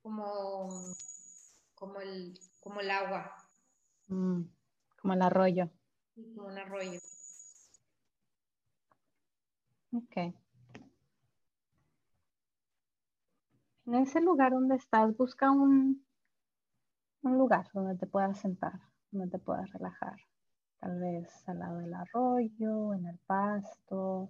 Como, 0.02 0.70
como, 1.76 2.00
el, 2.00 2.40
como 2.62 2.80
el 2.80 2.92
agua. 2.92 3.36
Mm, 4.08 4.44
como 5.02 5.14
el 5.14 5.22
arroyo. 5.22 5.70
Como 6.16 6.48
un 6.48 6.58
arroyo. 6.58 7.00
Ok. 9.92 10.34
En 13.86 13.96
ese 13.96 14.22
lugar 14.22 14.52
donde 14.52 14.76
estás, 14.76 15.16
busca 15.18 15.50
un, 15.50 16.06
un 17.22 17.38
lugar 17.38 17.70
donde 17.74 17.96
te 17.96 18.06
puedas 18.06 18.40
sentar, 18.40 18.80
donde 19.12 19.30
te 19.32 19.40
puedas 19.40 19.72
relajar. 19.72 20.18
Tal 20.80 21.00
vez 21.00 21.50
al 21.50 21.60
lado 21.60 21.80
del 21.80 21.94
arroyo, 21.94 22.94
en 22.94 23.08
el 23.08 23.18
pasto, 23.20 24.30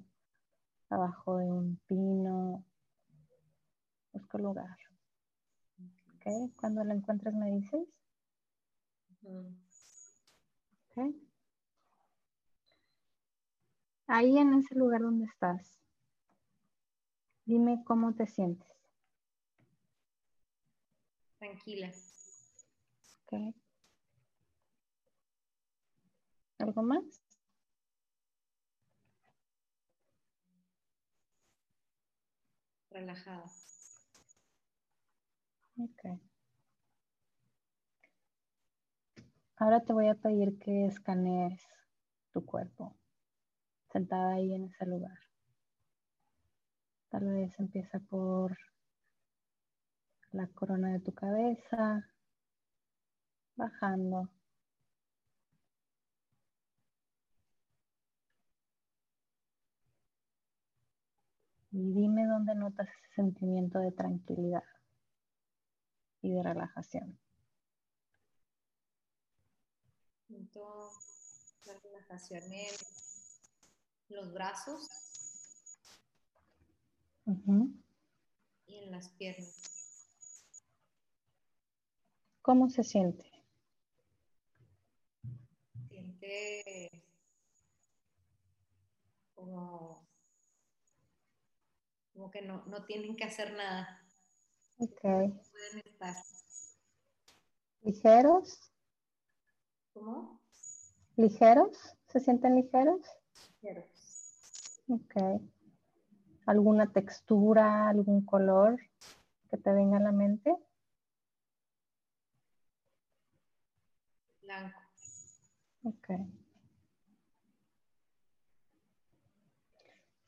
abajo 0.89 1.37
de 1.37 1.51
un 1.51 1.77
pino. 1.87 2.63
Busca 4.13 4.37
lugar. 4.37 4.77
Okay. 6.15 6.49
Cuando 6.59 6.83
lo 6.83 6.93
encuentres 6.93 7.33
me 7.33 7.51
dices. 7.51 7.87
Okay. 10.89 11.21
Ahí 14.07 14.37
en 14.37 14.53
ese 14.53 14.73
lugar 14.75 15.01
donde 15.01 15.25
estás, 15.25 15.77
dime 17.45 17.83
cómo 17.83 18.15
te 18.15 18.25
sientes. 18.25 18.71
Tranquila. 21.37 21.91
Okay. 23.25 23.53
¿Algo 26.59 26.83
más? 26.83 27.21
Relajada. 32.91 33.45
Ok. 35.77 36.19
Ahora 39.57 39.81
te 39.81 39.93
voy 39.93 40.07
a 40.07 40.15
pedir 40.15 40.57
que 40.59 40.85
escanees 40.85 41.61
tu 42.31 42.45
cuerpo, 42.45 42.95
sentada 43.91 44.33
ahí 44.35 44.53
en 44.53 44.65
ese 44.65 44.85
lugar. 44.85 45.17
Tal 47.09 47.25
vez 47.25 47.59
empieza 47.59 47.99
por 47.99 48.57
la 50.31 50.47
corona 50.47 50.91
de 50.93 50.99
tu 50.99 51.13
cabeza, 51.13 52.07
bajando. 53.55 54.29
Y 61.77 61.93
dime 61.93 62.25
dónde 62.25 62.55
notas 62.55 62.87
ese 62.89 63.13
sentimiento 63.13 63.77
de 63.77 63.91
tranquilidad 63.91 64.63
y 66.23 66.33
de 66.33 66.41
relajación. 66.41 67.19
Siento 70.25 70.89
la 71.67 71.73
relajación 71.79 72.51
en 72.51 72.75
los 74.09 74.33
brazos 74.33 74.89
y 78.65 78.77
en 78.79 78.89
las 78.89 79.09
piernas. 79.09 79.61
¿Cómo 82.41 82.71
se 82.71 82.83
siente? 82.83 83.31
Siente 85.89 87.03
como, 89.35 90.06
como 92.17 92.31
que 92.31 92.41
no, 92.41 92.65
no 92.65 92.83
tienen 92.83 93.15
que 93.15 93.25
hacer 93.25 93.53
nada. 93.53 94.01
Ok. 94.79 95.01
Pueden 95.01 95.83
estar. 95.85 96.15
¿Ligeros? 97.83 98.71
¿Cómo? 99.93 100.41
¿Ligeros? 101.15 101.95
¿Se 102.07 102.19
sienten 102.19 102.55
ligeros? 102.55 103.01
Ligeros. 103.61 104.81
Ok. 104.89 105.41
¿Alguna 106.47 106.91
textura, 106.91 107.87
algún 107.87 108.25
color 108.25 108.79
que 109.51 109.57
te 109.57 109.71
venga 109.71 109.97
a 109.97 110.01
la 110.01 110.11
mente? 110.11 110.55
Blanco. 114.41 114.79
Ok. 115.83 116.09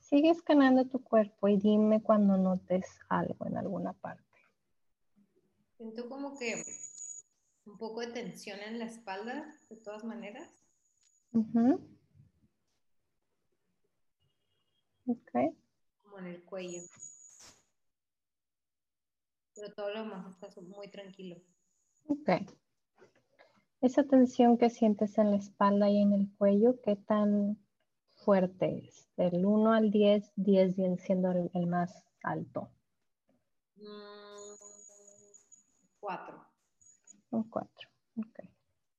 Sigue 0.10 0.32
escaneando 0.32 0.86
tu 0.86 1.04
cuerpo 1.04 1.48
y 1.50 1.58
dime 1.58 2.02
cuando 2.02 2.36
notes 2.36 3.00
algo 3.10 3.46
en 3.46 3.58
alguna 3.58 3.94
parte. 3.94 4.24
Siento 5.78 6.10
como 6.10 6.36
que 6.36 6.64
un 7.66 7.78
poco 7.78 8.00
de 8.00 8.08
tensión 8.08 8.60
en 8.60 8.80
la 8.80 8.86
espalda, 8.86 9.56
de 9.70 9.76
todas 9.76 10.04
maneras. 10.04 10.50
Ok. 15.06 15.32
Como 16.02 16.18
en 16.18 16.26
el 16.26 16.44
cuello. 16.44 16.82
Pero 19.54 19.74
todo 19.76 19.94
lo 19.94 20.00
demás 20.06 20.26
está 20.42 20.60
muy 20.62 20.90
tranquilo. 20.90 21.40
Ok. 22.08 22.30
Esa 23.82 24.04
tensión 24.06 24.58
que 24.58 24.72
sientes 24.72 25.20
en 25.20 25.30
la 25.30 25.38
espalda 25.38 25.88
y 25.88 26.02
en 26.02 26.14
el 26.14 26.32
cuello, 26.36 26.82
¿qué 26.82 26.96
tan 26.96 27.60
fuerte 28.20 28.86
es? 28.86 29.08
Del 29.18 29.46
1 29.46 29.74
al 29.74 29.92
10, 29.92 30.32
10 30.36 30.76
bien 30.76 30.98
siendo 30.98 31.32
el, 31.32 31.68
más 31.68 32.06
alto. 32.24 32.70
Mm, 33.76 34.56
cuatro. 36.00 36.46
Un 37.32 37.44
4. 37.50 37.90
Ok. 38.18 38.40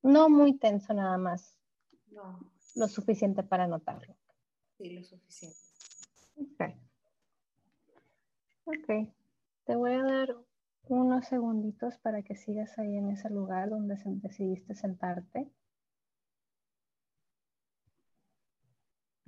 No 0.02 0.28
muy 0.28 0.58
tenso 0.58 0.94
nada 0.94 1.18
más. 1.18 1.56
No. 2.10 2.40
Lo 2.74 2.88
suficiente 2.88 3.42
para 3.42 3.66
notarlo. 3.66 4.16
Sí, 4.78 4.90
lo 4.90 5.04
suficiente. 5.04 5.58
Ok. 6.36 6.74
Ok. 8.64 9.12
Te 9.64 9.76
voy 9.76 9.92
a 9.92 10.02
dar 10.02 10.36
unos 10.88 11.26
segunditos 11.26 11.98
para 11.98 12.22
que 12.22 12.34
sigas 12.34 12.78
ahí 12.78 12.96
en 12.96 13.10
ese 13.10 13.30
lugar 13.30 13.70
donde 13.70 13.96
decidiste 14.22 14.74
sentarte. 14.74 15.50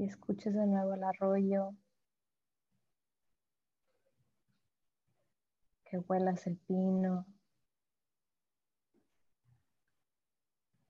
y 0.02 0.06
escuches 0.06 0.52
de 0.52 0.66
nuevo 0.66 0.94
el 0.94 1.04
arroyo, 1.04 1.76
que 5.84 5.98
huelas 5.98 6.44
el 6.48 6.56
pino, 6.56 7.24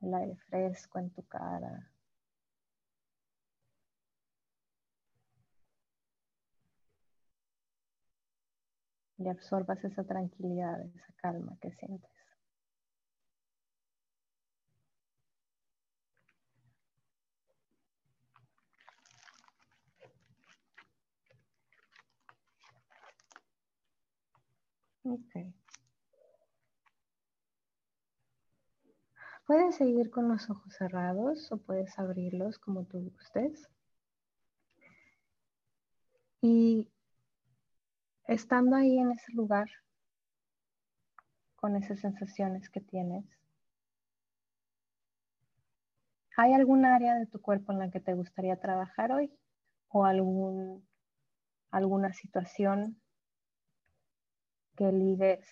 el 0.01 0.15
aire 0.15 0.37
fresco 0.49 0.99
en 0.99 1.11
tu 1.11 1.23
cara. 1.25 1.91
Y 9.19 9.29
absorbas 9.29 9.85
esa 9.85 10.05
tranquilidad, 10.05 10.81
esa 10.81 11.13
calma 11.17 11.59
que 11.61 11.71
sientes. 11.73 12.12
Ok. 25.05 25.53
Puedes 29.47 29.75
seguir 29.75 30.11
con 30.11 30.29
los 30.29 30.49
ojos 30.49 30.73
cerrados 30.75 31.51
o 31.51 31.59
puedes 31.59 31.99
abrirlos 31.99 32.59
como 32.59 32.85
tú 32.85 33.11
gustes. 33.11 33.69
Y 36.41 36.89
estando 38.29 38.77
ahí 38.77 38.99
en 38.99 39.13
ese 39.13 39.33
lugar, 39.33 39.69
con 41.57 41.77
esas 41.77 42.01
sensaciones 42.01 42.71
que 42.71 42.81
tienes, 42.81 43.25
¿hay 46.37 46.55
algún 46.55 46.85
área 46.85 47.15
de 47.17 47.27
tu 47.27 47.41
cuerpo 47.41 47.73
en 47.73 47.81
la 47.81 47.91
que 47.91 48.01
te 48.01 48.15
gustaría 48.15 48.61
trabajar 48.61 49.11
hoy? 49.11 49.33
¿O 49.89 50.05
algún, 50.05 50.87
alguna 51.71 52.13
situación 52.13 53.02
que 54.83 54.91
ligues 54.91 55.47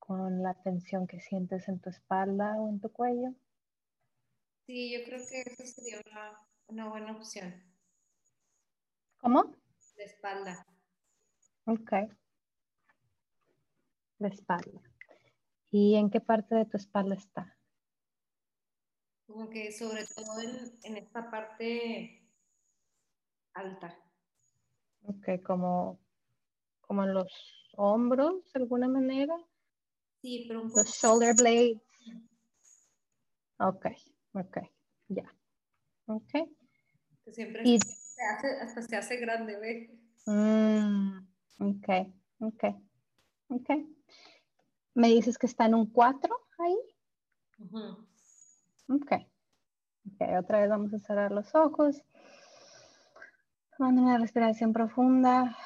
con 0.00 0.42
la 0.42 0.54
tensión 0.54 1.06
que 1.06 1.20
sientes 1.20 1.68
en 1.68 1.78
tu 1.78 1.88
espalda 1.88 2.56
o 2.56 2.68
en 2.68 2.80
tu 2.80 2.90
cuello? 2.90 3.32
Sí, 4.66 4.92
yo 4.92 5.04
creo 5.04 5.20
que 5.30 5.42
eso 5.42 5.64
sería 5.64 6.00
una, 6.66 6.88
buena 6.88 7.12
opción. 7.12 7.62
¿Cómo? 9.18 9.54
La 9.96 10.04
espalda. 10.04 10.66
Ok. 11.66 11.92
La 14.18 14.28
espalda. 14.28 14.82
¿Y 15.70 15.94
en 15.94 16.10
qué 16.10 16.20
parte 16.20 16.56
de 16.56 16.64
tu 16.64 16.76
espalda 16.76 17.14
está? 17.14 17.56
Como 19.28 19.48
que 19.48 19.70
sobre 19.70 20.04
todo 20.06 20.40
en, 20.40 20.72
en 20.82 20.96
esta 20.96 21.30
parte 21.30 22.28
alta. 23.52 23.96
Ok, 25.04 25.40
como, 25.44 26.00
como 26.80 27.04
en 27.04 27.14
los 27.14 27.63
hombros, 27.76 28.52
de 28.52 28.60
alguna 28.60 28.88
manera. 28.88 29.36
Sí, 30.20 30.44
pero 30.48 30.62
un 30.62 30.68
poco. 30.68 30.80
Los 30.80 30.90
shoulder 30.90 31.34
blades. 31.34 31.80
Ok, 33.58 33.86
ok, 34.32 34.58
ya. 35.08 35.34
Ok. 36.06 36.32
Que 37.24 37.32
siempre 37.32 37.64
se 37.78 38.22
hace, 38.22 38.60
hasta 38.60 38.82
se 38.82 38.96
hace 38.96 39.16
grande, 39.16 39.56
¿ve? 39.58 39.98
Mm, 40.26 41.18
ok, 41.60 41.88
ok, 42.40 42.64
ok. 43.48 43.70
¿Me 44.94 45.08
dices 45.08 45.38
que 45.38 45.46
está 45.46 45.66
en 45.66 45.74
un 45.74 45.90
4 45.90 46.36
ahí? 46.58 46.76
Ok. 48.88 49.12
Ok, 50.06 50.28
otra 50.38 50.60
vez 50.60 50.68
vamos 50.68 50.92
a 50.92 50.98
cerrar 51.00 51.32
los 51.32 51.54
ojos. 51.54 52.02
Tomando 53.76 54.02
una 54.02 54.18
respiración 54.18 54.72
profunda. 54.72 55.56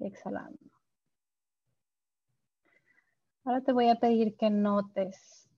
Exhalando. 0.00 0.58
Ahora 3.44 3.60
te 3.62 3.72
voy 3.72 3.88
a 3.88 3.96
pedir 3.96 4.36
que 4.36 4.50
notes, 4.50 5.48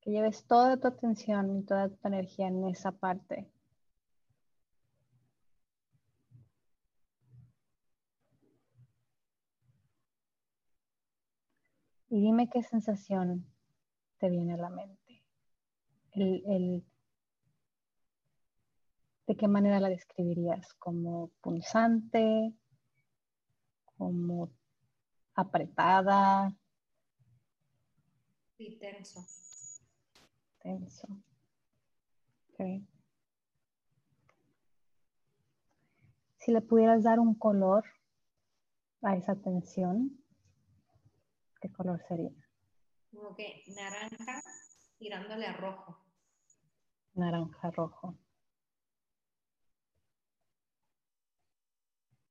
que 0.00 0.10
lleves 0.10 0.44
toda 0.46 0.76
tu 0.76 0.88
atención 0.88 1.58
y 1.58 1.64
toda 1.64 1.88
tu 1.88 2.08
energía 2.08 2.48
en 2.48 2.66
esa 2.66 2.92
parte. 2.92 3.50
Y 12.08 12.20
dime 12.20 12.48
qué 12.48 12.62
sensación 12.62 13.46
te 14.18 14.30
viene 14.30 14.54
a 14.54 14.56
la 14.56 14.70
mente. 14.70 15.22
¿De 19.26 19.36
qué 19.36 19.48
manera 19.48 19.80
la 19.80 19.88
describirías? 19.88 20.72
¿Como 20.74 21.30
punzante? 21.40 22.54
¿Como 23.96 24.50
apretada? 25.34 26.54
Sí, 28.56 28.76
tenso. 28.80 29.24
Tenso. 30.60 31.06
Okay. 32.52 32.86
Si 36.38 36.52
le 36.52 36.62
pudieras 36.62 37.02
dar 37.02 37.20
un 37.20 37.34
color 37.34 37.84
a 39.02 39.16
esa 39.16 39.34
tensión, 39.34 40.24
¿qué 41.60 41.70
color 41.70 42.02
sería? 42.08 42.30
Como 43.12 43.34
que 43.34 43.62
naranja 43.74 44.42
tirándole 44.98 45.46
a 45.46 45.52
rojo. 45.52 45.98
Naranja 47.14 47.70
rojo. 47.70 48.18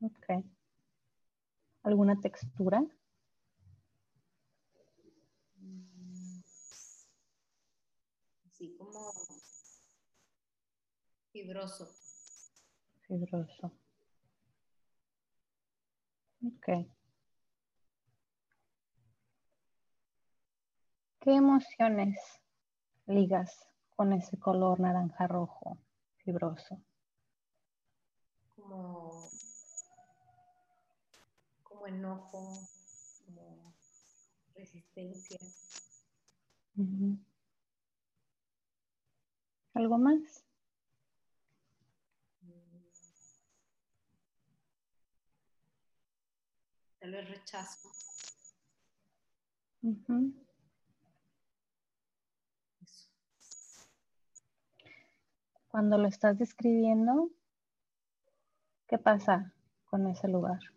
Ok. 0.02 0.55
¿Alguna 1.86 2.20
textura? 2.20 2.84
así 8.56 8.76
como 8.78 9.12
fibroso. 11.32 11.88
Fibroso. 13.02 13.72
Ok. 16.44 16.88
¿Qué 21.20 21.36
emociones 21.36 22.18
ligas 23.06 23.68
con 23.96 24.12
ese 24.14 24.40
color 24.40 24.80
naranja 24.80 25.28
rojo 25.28 25.78
fibroso? 26.18 26.82
Como, 28.56 29.30
como 31.86 31.96
enojo, 31.96 32.68
como 33.26 33.76
resistencia. 34.56 35.38
¿Algo 39.74 39.98
más? 39.98 40.44
Tal 47.00 47.12
vez 47.12 47.30
rechazo. 47.30 47.92
Cuando 55.68 55.98
lo 56.00 56.08
estás 56.08 56.40
describiendo, 56.40 57.30
¿qué 58.88 58.98
pasa 58.98 59.54
con 59.86 60.08
ese 60.08 60.28
lugar? 60.28 60.75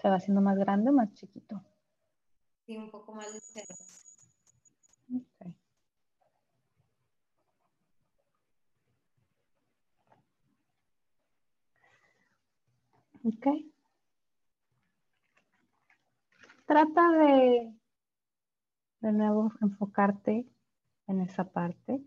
¿Se 0.00 0.08
va 0.08 0.16
haciendo 0.16 0.40
más 0.40 0.56
grande 0.56 0.90
o 0.90 0.92
más 0.92 1.12
chiquito? 1.14 1.62
Sí, 2.66 2.76
un 2.76 2.90
poco 2.90 3.14
más 3.14 3.26
ligero. 3.32 3.74
Okay. 5.10 5.54
Ok. 13.24 13.46
Trata 16.66 17.10
de 17.12 17.72
de 19.00 19.12
nuevo 19.12 19.52
enfocarte 19.60 20.46
en 21.06 21.20
esa 21.20 21.44
parte. 21.44 22.02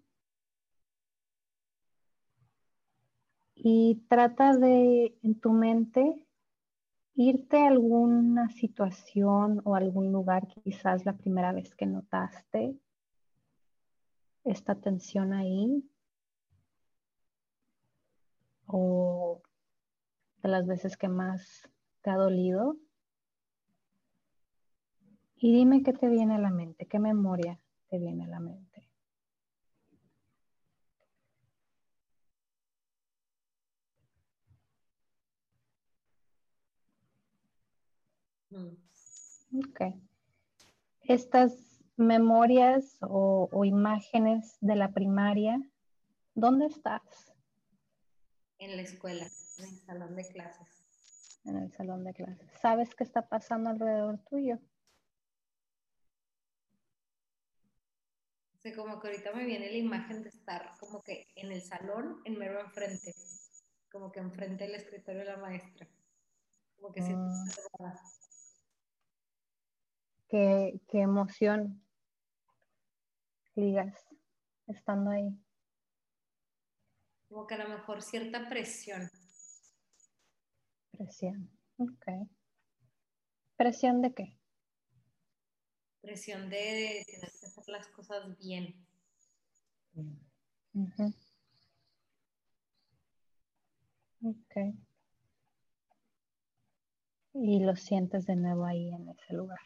Y 3.55 4.03
trata 4.07 4.55
de 4.55 5.17
en 5.21 5.39
tu 5.39 5.51
mente 5.51 6.15
irte 7.15 7.57
a 7.57 7.67
alguna 7.67 8.49
situación 8.49 9.61
o 9.65 9.75
algún 9.75 10.11
lugar 10.11 10.47
quizás 10.63 11.05
la 11.05 11.13
primera 11.13 11.51
vez 11.51 11.75
que 11.75 11.85
notaste 11.85 12.75
esta 14.43 14.75
tensión 14.75 15.33
ahí 15.33 15.83
o 18.65 19.41
de 20.41 20.49
las 20.49 20.65
veces 20.65 20.97
que 20.97 21.07
más 21.07 21.69
te 22.01 22.09
ha 22.09 22.15
dolido. 22.15 22.77
Y 25.35 25.53
dime 25.53 25.83
qué 25.83 25.93
te 25.93 26.07
viene 26.07 26.35
a 26.35 26.39
la 26.39 26.51
mente, 26.51 26.85
qué 26.85 26.99
memoria 26.99 27.59
te 27.89 27.97
viene 27.97 28.25
a 28.25 28.27
la 28.27 28.39
mente. 28.39 28.71
Mm. 28.71 28.81
Ok. 38.51 39.81
Estas 41.01 41.83
memorias 41.97 42.97
o, 43.01 43.49
o, 43.51 43.65
imágenes 43.65 44.57
de 44.61 44.75
la 44.75 44.91
primaria, 44.91 45.61
¿dónde 46.35 46.67
estás? 46.67 47.01
En 48.59 48.75
la 48.75 48.81
escuela, 48.83 49.27
en 49.57 49.65
el 49.65 49.79
salón 49.79 50.15
de 50.15 50.27
clases. 50.27 51.39
en 51.45 51.57
el 51.57 51.71
salón 51.71 52.03
de 52.03 52.13
clases. 52.13 52.49
¿Sabes 52.61 52.93
qué 52.95 53.03
está 53.03 53.27
pasando 53.27 53.69
alrededor 53.69 54.19
tuyo? 54.29 54.59
O 58.63 58.75
como 58.75 58.99
que 58.99 59.07
ahorita 59.07 59.33
me 59.33 59.45
viene 59.45 59.71
la 59.71 59.77
imagen 59.77 60.21
de 60.21 60.29
estar 60.29 60.73
como 60.79 61.01
que 61.01 61.25
en 61.35 61.51
el 61.51 61.63
salón, 61.63 62.21
en 62.25 62.37
mero 62.37 62.59
enfrente, 62.61 63.11
como 63.91 64.11
que 64.11 64.19
enfrente 64.19 64.65
del 64.65 64.75
escritorio 64.75 65.21
de 65.21 65.25
la 65.25 65.37
maestra. 65.37 65.87
Como 66.75 66.93
que 66.93 67.01
siento 67.01 67.23
mm. 67.23 67.49
Qué, 70.31 70.79
qué 70.87 71.01
emoción 71.01 71.83
ligas 73.55 73.93
estando 74.67 75.11
ahí. 75.11 75.37
Como 77.27 77.45
que 77.45 77.55
a 77.55 77.57
lo 77.57 77.69
mejor 77.69 78.01
cierta 78.01 78.47
presión. 78.47 79.09
Presión, 80.91 81.49
ok. 81.77 82.29
¿Presión 83.57 84.01
de 84.01 84.13
qué? 84.13 84.37
Presión 86.01 86.49
de 86.49 87.03
tener 87.05 87.31
que 87.31 87.45
hacer 87.45 87.63
las 87.67 87.87
cosas 87.89 88.37
bien. 88.37 88.87
Ok. 94.23 94.75
Y 97.33 97.59
lo 97.59 97.75
sientes 97.75 98.25
de 98.25 98.35
nuevo 98.35 98.65
ahí 98.65 98.89
en 98.93 99.09
ese 99.09 99.33
lugar. 99.33 99.59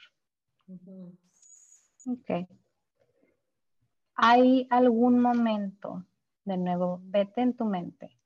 Ok. 0.67 2.47
¿Hay 4.15 4.67
algún 4.69 5.19
momento, 5.19 6.05
de 6.45 6.57
nuevo, 6.57 7.01
vete 7.03 7.41
en 7.41 7.55
tu 7.55 7.65
mente, 7.65 8.17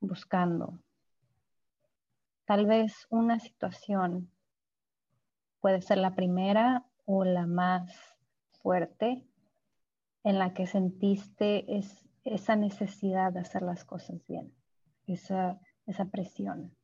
buscando 0.00 0.78
tal 2.44 2.66
vez 2.66 3.06
una 3.10 3.38
situación, 3.40 4.30
puede 5.60 5.80
ser 5.80 5.98
la 5.98 6.14
primera 6.14 6.84
o 7.06 7.24
la 7.24 7.46
más 7.46 7.92
fuerte, 8.62 9.26
en 10.24 10.38
la 10.38 10.54
que 10.54 10.66
sentiste 10.66 11.66
esa 12.24 12.56
necesidad 12.56 13.32
de 13.32 13.40
hacer 13.40 13.62
las 13.62 13.84
cosas 13.84 14.26
bien, 14.26 14.54
esa, 15.06 15.60
esa 15.86 16.06
presión? 16.06 16.74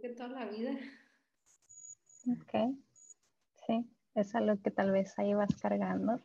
Que 0.00 0.10
toda 0.10 0.28
la 0.28 0.46
vida. 0.46 0.72
Ok, 2.28 2.76
sí, 3.66 3.90
es 4.14 4.34
algo 4.34 4.60
que 4.60 4.70
tal 4.70 4.90
vez 4.90 5.18
ahí 5.18 5.34
vas 5.34 5.54
cargando. 5.60 6.20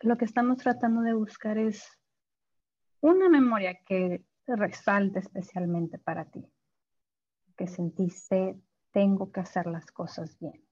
Lo 0.00 0.16
que 0.16 0.24
estamos 0.24 0.58
tratando 0.58 1.02
de 1.02 1.14
buscar 1.14 1.58
es 1.58 1.84
una 3.00 3.28
memoria 3.28 3.78
que 3.84 4.24
resalte 4.46 5.20
especialmente 5.20 5.98
para 5.98 6.24
ti, 6.24 6.44
que 7.56 7.66
sentiste, 7.66 8.60
tengo 8.92 9.30
que 9.32 9.40
hacer 9.40 9.66
las 9.66 9.86
cosas 9.90 10.38
bien, 10.38 10.64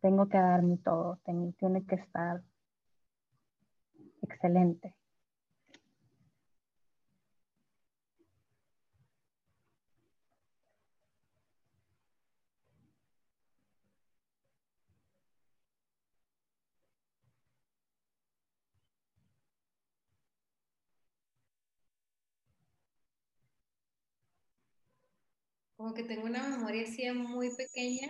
tengo 0.00 0.28
que 0.28 0.38
dar 0.38 0.62
mi 0.62 0.78
todo, 0.78 1.20
tiene 1.58 1.84
que 1.86 1.96
estar 1.96 2.42
excelente. 4.22 4.99
Como 25.90 25.94
que 25.94 26.04
tengo 26.04 26.26
una 26.26 26.48
memoria 26.48 26.84
así 26.84 27.10
muy 27.10 27.50
pequeña, 27.56 28.08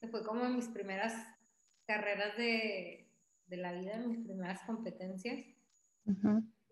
que 0.00 0.08
fue 0.08 0.24
como 0.24 0.48
mis 0.48 0.66
primeras 0.68 1.12
carreras 1.86 2.34
de, 2.38 3.06
de 3.48 3.56
la 3.58 3.72
vida, 3.72 3.98
mis 3.98 4.24
primeras 4.24 4.62
competencias. 4.62 5.44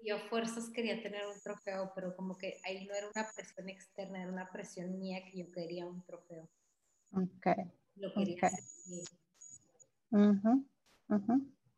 Yo 0.02 0.16
a 0.16 0.18
fuerzas 0.30 0.70
quería 0.70 1.02
tener 1.02 1.26
un 1.26 1.38
trofeo, 1.42 1.92
pero 1.94 2.16
como 2.16 2.38
que 2.38 2.58
ahí 2.64 2.86
no 2.86 2.94
era 2.94 3.06
una 3.14 3.26
presión 3.36 3.68
externa, 3.68 4.22
era 4.22 4.32
una 4.32 4.50
presión 4.50 4.98
mía 4.98 5.22
que 5.30 5.40
yo 5.40 5.50
quería 5.50 5.84
un 5.84 6.02
trofeo. 6.04 6.48
Ok. 7.12 7.46
Lo 7.96 8.12
quería 8.14 8.38
hacer 8.46 8.64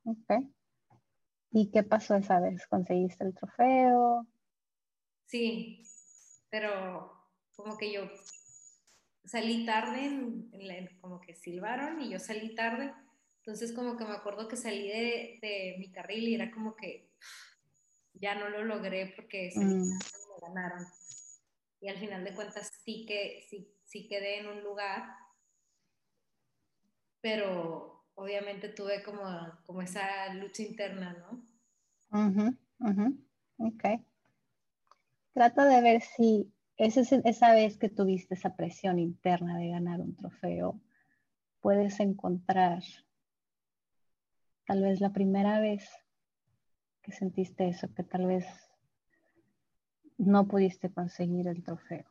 Ok. 0.04 0.30
¿Y 1.50 1.70
qué 1.72 1.82
pasó 1.82 2.14
esa 2.14 2.38
vez? 2.38 2.64
¿Conseguiste 2.68 3.24
el 3.24 3.34
trofeo? 3.34 4.24
Sí, 5.24 5.82
pero 6.48 7.15
como 7.56 7.76
que 7.76 7.92
yo 7.92 8.08
salí 9.24 9.66
tarde, 9.66 10.10
como 11.00 11.20
que 11.20 11.34
silbaron 11.34 12.00
y 12.00 12.10
yo 12.10 12.18
salí 12.18 12.54
tarde. 12.54 12.94
Entonces 13.38 13.72
como 13.72 13.96
que 13.96 14.04
me 14.04 14.12
acuerdo 14.12 14.48
que 14.48 14.56
salí 14.56 14.88
de, 14.88 15.76
mi 15.78 15.90
carril 15.90 16.28
y 16.28 16.34
era 16.34 16.50
como 16.50 16.76
que 16.76 17.10
ya 18.14 18.34
no 18.34 18.48
lo 18.48 18.64
logré 18.64 19.12
porque 19.16 19.50
mm. 19.54 19.88
me 19.88 19.98
ganaron. 20.42 20.86
Y 21.80 21.88
al 21.88 21.98
final 21.98 22.24
de 22.24 22.34
cuentas 22.34 22.72
sí 22.84 23.04
que 23.06 23.46
sí, 23.48 23.72
sí 23.84 24.08
quedé 24.08 24.40
en 24.40 24.48
un 24.48 24.62
lugar, 24.62 25.04
pero 27.20 28.06
obviamente 28.14 28.68
tuve 28.70 29.02
como, 29.02 29.22
como 29.64 29.82
esa 29.82 30.32
lucha 30.34 30.62
interna, 30.62 31.12
¿no? 31.14 31.46
Ok. 33.58 33.84
Trato 35.34 35.62
de 35.62 35.82
ver 35.82 36.00
si 36.00 36.52
esa, 36.78 37.54
vez 37.54 37.78
que 37.78 37.88
tuviste 37.88 38.34
esa 38.34 38.54
presión 38.54 38.98
interna 38.98 39.58
de 39.58 39.68
ganar 39.68 40.00
un 40.00 40.14
trofeo, 40.14 40.80
puedes 41.60 42.00
encontrar 42.00 42.82
tal 44.66 44.82
vez 44.82 45.00
la 45.00 45.12
primera 45.12 45.60
vez 45.60 45.88
que 47.02 47.12
sentiste 47.12 47.68
eso, 47.68 47.92
que 47.94 48.02
tal 48.02 48.26
vez 48.26 48.46
no 50.18 50.48
pudiste 50.48 50.90
conseguir 50.90 51.46
el 51.48 51.62
trofeo. 51.62 52.04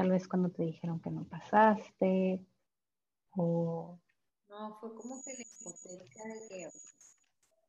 Tal 0.00 0.12
vez 0.12 0.26
cuando 0.26 0.48
te 0.48 0.62
dijeron 0.62 0.98
que 0.98 1.10
no 1.10 1.24
pasaste 1.24 2.42
o... 3.32 4.00
No, 4.48 4.78
fue 4.80 4.94
como 4.94 5.22
que 5.22 5.34
la 5.34 5.42
impotencia 5.42 6.24
de 6.24 6.48
que 6.48 6.68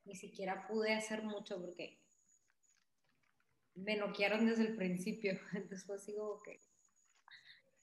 ni 0.06 0.15
siquiera 0.15 0.65
pude 0.65 0.94
hacer 0.94 1.24
mucho 1.24 1.60
porque 1.60 2.00
me 3.76 3.98
noquearon 3.98 4.46
desde 4.46 4.65
el 4.65 4.78
principio. 4.78 5.38
Después 5.70 6.06
digo 6.06 6.41
que 6.46 6.62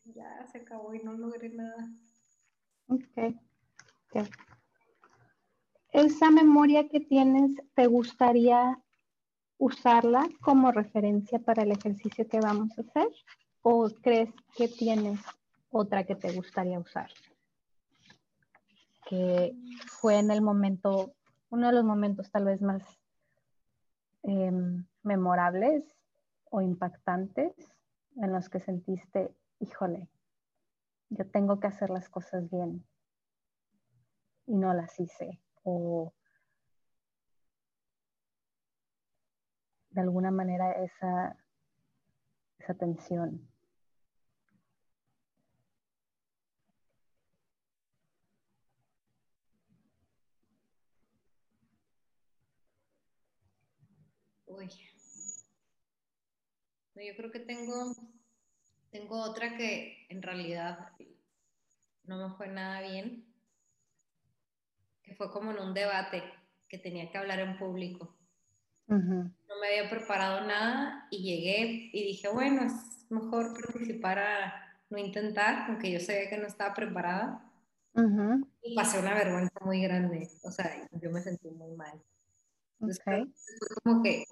ya 0.04 0.46
se 0.50 0.60
acabó 0.60 0.94
y 0.94 1.02
no 1.02 1.12
logré 1.12 1.50
nada. 1.50 1.86
Ok. 2.86 3.36
Esa 5.92 6.30
memoria 6.30 6.88
que 6.88 7.00
tienes, 7.00 7.50
¿te 7.74 7.86
gustaría 7.86 8.82
usarla 9.58 10.26
como 10.40 10.72
referencia 10.72 11.38
para 11.38 11.64
el 11.64 11.72
ejercicio 11.72 12.26
que 12.26 12.40
vamos 12.40 12.70
a 12.78 12.80
hacer? 12.80 13.08
¿O 13.62 13.88
crees 14.02 14.30
que 14.56 14.68
tienes 14.68 15.20
otra 15.70 16.04
que 16.04 16.14
te 16.14 16.32
gustaría 16.32 16.78
usar? 16.78 17.10
Que 19.08 19.54
fue 19.86 20.18
en 20.18 20.30
el 20.30 20.42
momento, 20.42 21.14
uno 21.50 21.66
de 21.66 21.72
los 21.72 21.84
momentos 21.84 22.30
tal 22.30 22.44
vez 22.44 22.62
más 22.62 22.82
em, 24.22 24.86
memorables 25.02 25.84
o 26.50 26.60
impactantes 26.60 27.52
en 28.16 28.32
los 28.32 28.48
que 28.48 28.60
sentiste, 28.60 29.34
híjole, 29.60 30.08
yo 31.10 31.28
tengo 31.30 31.60
que 31.60 31.66
hacer 31.66 31.90
las 31.90 32.08
cosas 32.08 32.50
bien 32.50 32.84
y 34.46 34.56
no 34.56 34.74
las 34.74 34.98
hice. 35.00 35.40
O 35.62 36.12
de 39.90 40.00
alguna 40.00 40.30
manera 40.30 40.72
esa 40.72 41.36
esa 42.58 42.74
tensión. 42.74 43.48
Uy. 54.46 54.68
Yo 56.94 57.16
creo 57.16 57.30
que 57.30 57.40
tengo, 57.40 57.94
tengo 58.90 59.22
otra 59.22 59.56
que 59.56 60.06
en 60.08 60.20
realidad 60.20 60.90
no 62.04 62.28
me 62.28 62.34
fue 62.34 62.48
nada 62.48 62.80
bien, 62.82 63.24
que 65.02 65.14
fue 65.14 65.30
como 65.30 65.52
en 65.52 65.58
un 65.58 65.74
debate 65.74 66.24
que 66.68 66.78
tenía 66.78 67.10
que 67.10 67.18
hablar 67.18 67.38
en 67.40 67.56
público. 67.56 68.17
No 69.48 69.60
me 69.60 69.68
había 69.68 69.90
preparado 69.90 70.46
nada 70.46 71.06
y 71.10 71.22
llegué 71.22 71.90
y 71.92 72.04
dije, 72.04 72.28
bueno, 72.28 72.62
es 72.62 72.72
mejor 73.10 73.52
participar 73.52 74.18
a 74.18 74.54
no 74.90 74.98
intentar, 74.98 75.66
aunque 75.68 75.92
yo 75.92 76.00
sabía 76.00 76.30
que 76.30 76.38
no 76.38 76.46
estaba 76.46 76.74
preparada. 76.74 77.44
Y 78.62 78.74
pasé 78.74 78.98
una 79.00 79.14
vergüenza 79.14 79.58
muy 79.60 79.82
grande, 79.82 80.30
o 80.42 80.50
sea, 80.50 80.88
yo 80.92 81.10
me 81.10 81.20
sentí 81.20 81.50
muy 81.50 81.74
mal. 81.76 82.00
Entonces, 82.80 83.02
fue 83.04 83.82
como 83.82 84.02
que, 84.02 84.24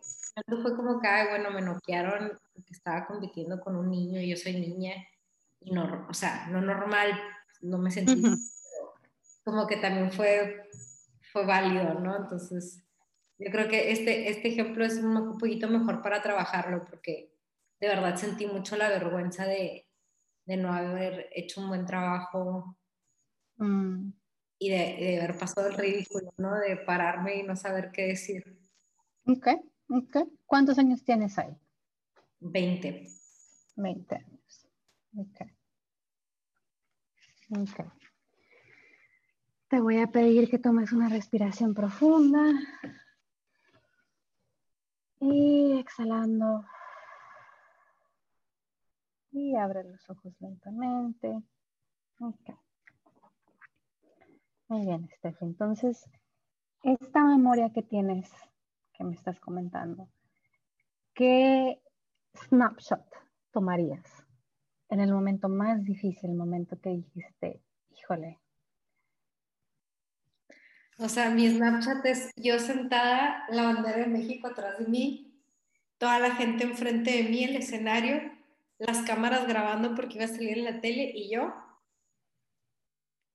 fue 0.63 0.77
como 0.77 1.01
que, 1.01 1.09
ay, 1.09 1.29
bueno, 1.31 1.51
me 1.51 1.63
noquearon 1.63 2.39
que 2.55 2.73
estaba 2.73 3.07
compitiendo 3.07 3.61
con 3.61 3.77
un 3.77 3.91
niño 3.91 4.21
y 4.21 4.31
yo 4.31 4.37
soy 4.37 4.61
niña, 4.61 4.95
y 5.61 5.73
no, 5.73 6.07
o 6.09 6.15
sea, 6.15 6.47
no 6.49 6.61
normal, 6.61 7.11
no 7.61 7.79
me 7.79 7.91
sentí, 7.91 8.23
como 9.45 9.67
que 9.67 9.79
también 9.79 10.13
fue, 10.13 10.69
fue 11.33 11.45
válido, 11.45 11.95
¿no? 11.95 12.17
Entonces, 12.17 12.86
yo 13.39 13.51
creo 13.51 13.69
que 13.69 13.93
este, 13.93 14.31
este 14.31 14.49
ejemplo 14.49 14.85
es 14.85 14.97
un 14.97 15.39
poquito 15.39 15.69
mejor 15.69 16.03
para 16.03 16.23
trabajarlo, 16.23 16.85
porque 16.85 17.33
de 17.81 17.89
verdad 17.89 18.17
sentí 18.17 18.47
mucho 18.47 18.77
la 18.77 18.89
vergüenza 18.89 19.45
de, 19.47 19.87
de 20.45 20.57
no 20.57 20.73
haber 20.73 21.29
hecho 21.33 21.61
un 21.61 21.69
buen 21.69 21.87
trabajo. 21.87 22.77
Mm 23.57 24.11
y 24.59 24.71
de, 24.71 25.19
haber 25.19 25.39
pasado 25.39 25.69
el 25.69 25.75
ridículo, 25.75 26.33
¿no? 26.39 26.55
De 26.59 26.77
pararme 26.77 27.37
y 27.37 27.43
no 27.43 27.57
saber 27.57 27.91
qué 27.93 28.09
decir. 28.09 28.59
Ok, 29.27 29.49
ok. 29.89 30.29
¿Cuántos 30.45 30.79
años 30.79 31.05
tienes 31.05 31.39
ahí? 31.39 31.55
20. 32.41 33.07
20 33.77 34.15
años. 34.15 34.69
Ok. 35.17 35.41
Ok. 37.59 37.87
Te 39.69 39.81
voy 39.81 39.99
a 39.99 40.07
pedir 40.07 40.49
que 40.49 40.59
tomes 40.59 40.93
una 40.93 41.09
respiración 41.09 41.75
profunda. 41.75 42.53
Y 45.21 45.79
exhalando. 45.79 46.65
Y 49.33 49.57
abre 49.57 49.85
los 49.85 50.09
ojos 50.11 50.35
lentamente. 50.41 51.43
Muy 54.69 54.87
bien, 54.87 55.09
Steph. 55.17 55.43
Entonces, 55.43 56.09
esta 56.83 57.25
memoria 57.25 57.71
que 57.73 57.83
tienes, 57.83 58.31
que 58.93 59.05
me 59.05 59.15
estás 59.15 59.39
comentando, 59.41 60.09
¿qué 61.15 61.81
snapshot 62.35 63.05
tomarías 63.53 64.25
en 64.89 65.01
el 65.01 65.13
momento 65.13 65.49
más 65.49 65.85
difícil, 65.85 66.31
el 66.31 66.37
momento 66.37 66.79
que 66.81 66.91
dijiste, 66.91 67.63
híjole? 67.91 68.39
O 70.99 71.09
sea, 71.09 71.31
mi 71.31 71.49
snapshot 71.49 72.05
es 72.07 72.31
yo 72.37 72.59
sentada, 72.59 73.45
la 73.51 73.65
bandera 73.65 73.99
de 73.99 74.07
México 74.07 74.49
atrás 74.49 74.79
de 74.79 74.87
mí, 74.87 75.41
toda 75.99 76.19
la 76.19 76.35
gente 76.35 76.65
enfrente 76.65 77.11
de 77.11 77.23
mí, 77.25 77.45
el 77.45 77.57
escenario, 77.57 78.21
las 78.79 79.03
cámaras 79.03 79.47
grabando 79.47 79.95
porque 79.95 80.17
iba 80.17 80.25
a 80.25 80.29
salir 80.29 80.59
en 80.59 80.65
la 80.65 80.81
tele 80.81 81.13
y 81.15 81.31
yo 81.31 81.55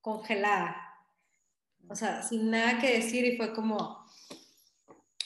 congelada 0.00 0.92
o 1.88 1.94
sea, 1.94 2.22
sin 2.22 2.50
nada 2.50 2.78
que 2.80 2.94
decir 2.94 3.24
y 3.24 3.36
fue 3.36 3.52
como, 3.52 4.06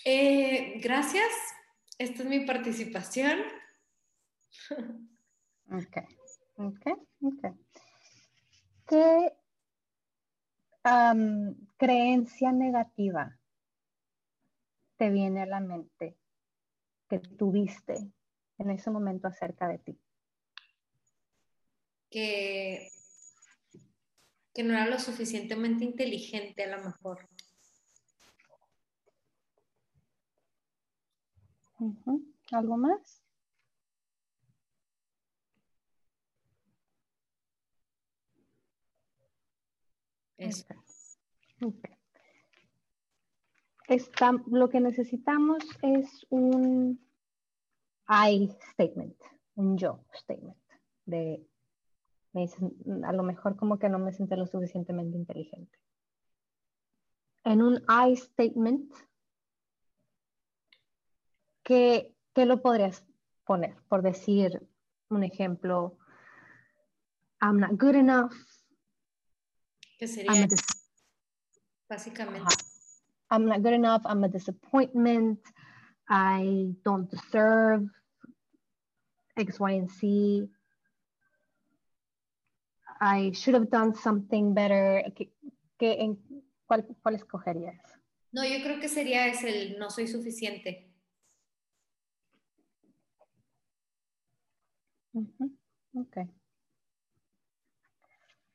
eh, 0.05 0.81
gracias, 0.81 1.29
esta 1.99 2.23
es 2.23 2.29
mi 2.29 2.41
participación. 2.41 3.41
Ok, 5.69 5.97
ok, 6.59 6.87
ok. 7.23 7.57
¿Qué 8.87 9.33
creencia 11.77 12.53
negativa 12.53 13.39
te 14.97 15.11
viene 15.11 15.43
a 15.43 15.47
la 15.47 15.61
mente 15.61 16.17
que 17.09 17.19
tuviste 17.19 18.13
en 18.59 18.71
ese 18.71 18.91
momento 18.91 19.29
acerca 19.29 19.69
de 19.69 19.79
ti? 19.79 20.01
Que 22.11 22.91
que 24.57 24.63
no 24.63 24.73
era 24.73 24.87
lo 24.87 24.99
suficientemente 24.99 25.85
inteligente 25.85 26.65
a 26.65 26.79
lo 26.79 26.83
mejor. 26.83 27.29
¿Algo 32.53 32.79
más? 32.79 33.26
Eso. 40.39 40.67
lo 44.47 44.69
que 44.69 44.81
necesitamos 44.81 45.65
es 45.83 46.27
un 46.31 47.01
I 48.09 48.49
statement, 48.73 49.17
un 49.55 49.77
yo 49.79 50.05
statement 50.13 50.57
de 51.07 51.47
me 52.37 52.43
dicen, 52.43 52.77
a 53.05 53.13
lo 53.15 53.23
mejor 53.23 53.57
como 53.57 53.79
que 53.79 53.89
no 53.89 53.99
me 53.99 54.13
siento 54.13 54.37
lo 54.37 54.47
suficientemente 54.47 55.17
inteligente. 55.17 55.79
En 57.45 57.63
un 57.63 57.83
I 57.89 58.15
statement, 58.15 58.93
¿qué, 61.63 62.15
¿qué, 62.35 62.45
lo 62.45 62.61
podrías 62.61 63.07
poner? 63.47 63.75
Por 63.89 64.03
decir 64.03 64.69
un 65.09 65.25
ejemplo, 65.25 65.97
I'm 67.41 67.59
not 67.59 67.81
good 67.81 67.95
enough. 67.95 68.35
¿Qué 69.97 70.07
sería? 70.09 70.47
Básicamente. 71.89 72.49
I'm 73.31 73.47
not 73.47 73.63
good 73.63 73.73
enough, 73.73 74.03
I'm 74.05 74.23
a 74.25 74.29
disappointment, 74.29 75.41
I 76.09 76.75
don't 76.85 77.11
deserve 77.11 77.89
X, 79.37 79.59
Y, 79.59 79.73
and 79.73 79.91
Z. 79.91 80.49
I 83.01 83.33
should 83.33 83.55
have 83.55 83.69
done 83.71 83.95
something 83.95 84.55
better. 84.55 85.03
en, 85.81 86.19
cuál, 86.67 86.87
¿Cuál 87.03 87.17
escogerías? 87.17 87.81
No, 88.33 88.45
yo 88.45 88.63
creo 88.63 88.81
que 88.81 88.89
sería 88.89 89.27
ese 89.27 89.49
el 89.49 89.79
no 89.79 89.91
soy 89.91 90.07
suficiente. 90.07 90.91
Ok. 95.95 96.19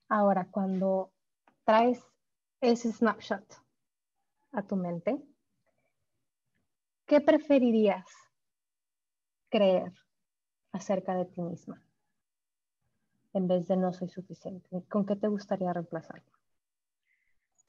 Ahora, 0.10 0.48
cuando 0.52 1.12
traes 1.72 2.06
ese 2.60 2.92
snapshot 2.92 3.46
a 4.52 4.62
tu 4.62 4.76
mente, 4.76 5.18
¿qué 7.06 7.22
preferirías 7.22 8.06
creer 9.50 9.94
acerca 10.74 11.16
de 11.16 11.26
ti 11.28 11.42
misma? 11.42 11.82
en 13.34 13.48
vez 13.48 13.66
de 13.70 13.78
no 13.78 13.94
soy 13.94 14.10
suficiente? 14.10 14.84
¿Con 14.90 15.06
qué 15.06 15.16
te 15.16 15.30
gustaría 15.30 15.72
reemplazarlo? 15.72 16.30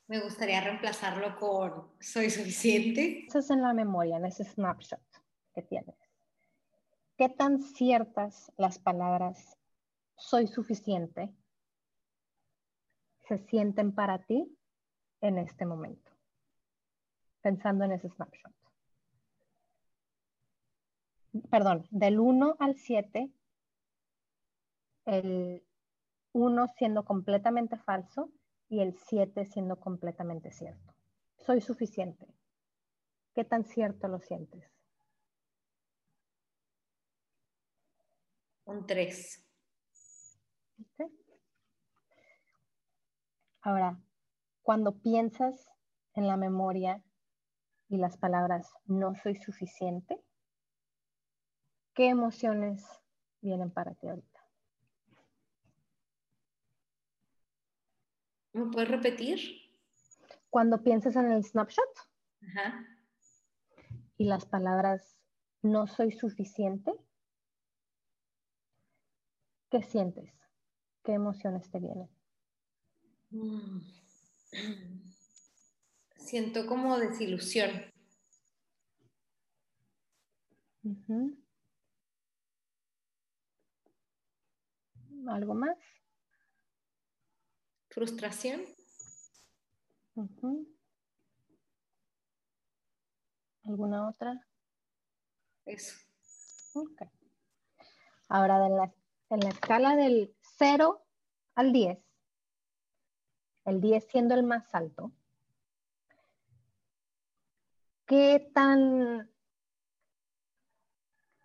Me 0.08 0.20
gustaría 0.20 0.60
reemplazarlo 0.60 1.38
con 1.38 1.92
soy 2.00 2.28
suficiente. 2.28 3.26
Eso 3.28 3.38
es 3.38 3.50
en 3.50 3.62
la 3.62 3.72
memoria, 3.72 4.16
en 4.16 4.24
ese 4.24 4.42
snapshot 4.42 5.00
que 5.54 5.62
tienes. 5.62 5.94
¿Qué 7.16 7.28
tan 7.28 7.62
ciertas 7.62 8.50
las 8.56 8.80
palabras 8.80 9.56
soy 10.16 10.48
suficiente 10.48 11.32
se 13.28 13.38
sienten 13.38 13.94
para 13.94 14.18
ti 14.18 14.56
en 15.20 15.38
este 15.38 15.66
momento? 15.66 16.10
Pensando 17.40 17.84
en 17.84 17.92
ese 17.92 18.08
snapshot. 18.08 18.52
Perdón, 21.50 21.86
del 21.90 22.20
1 22.20 22.56
al 22.58 22.76
7, 22.76 23.30
el 25.06 25.64
1 26.32 26.66
siendo 26.76 27.04
completamente 27.04 27.78
falso 27.78 28.30
y 28.68 28.80
el 28.80 28.96
7 28.96 29.46
siendo 29.46 29.76
completamente 29.76 30.50
cierto. 30.50 30.94
Soy 31.38 31.60
suficiente. 31.60 32.26
¿Qué 33.34 33.44
tan 33.44 33.64
cierto 33.64 34.08
lo 34.08 34.20
sientes? 34.20 34.70
Un 38.64 38.86
3. 38.86 39.41
Ahora, 43.62 43.96
cuando 44.62 44.98
piensas 44.98 45.70
en 46.14 46.26
la 46.26 46.36
memoria 46.36 47.00
y 47.88 47.96
las 47.96 48.16
palabras 48.16 48.72
no 48.86 49.14
soy 49.14 49.36
suficiente, 49.36 50.20
¿qué 51.94 52.08
emociones 52.08 52.84
vienen 53.40 53.70
para 53.70 53.94
ti 53.94 54.08
ahorita? 54.08 54.40
¿Me 58.52 58.66
puedes 58.66 58.90
repetir? 58.90 59.38
Cuando 60.50 60.82
piensas 60.82 61.14
en 61.14 61.30
el 61.30 61.44
snapshot 61.44 61.88
y 64.16 64.24
las 64.24 64.44
palabras 64.44 65.16
no 65.62 65.86
soy 65.86 66.10
suficiente, 66.10 66.92
¿qué 69.70 69.82
sientes? 69.84 70.34
¿Qué 71.04 71.12
emociones 71.12 71.70
te 71.70 71.78
vienen? 71.78 72.10
Siento 76.16 76.66
como 76.66 76.98
desilusión. 76.98 77.70
¿Algo 85.28 85.54
más? 85.54 85.78
Frustración. 87.88 88.62
¿Alguna 93.64 94.08
otra? 94.08 94.46
Eso. 95.64 95.96
Ahora, 98.28 98.92
en 99.30 99.40
la 99.40 99.48
escala 99.48 99.96
del 99.96 100.34
0 100.58 101.06
al 101.54 101.72
10, 101.72 101.98
el 103.64 103.80
10 103.80 104.04
siendo 104.04 104.34
el 104.34 104.42
más 104.42 104.74
alto, 104.74 105.12
¿qué 108.06 108.50
tan 108.54 109.30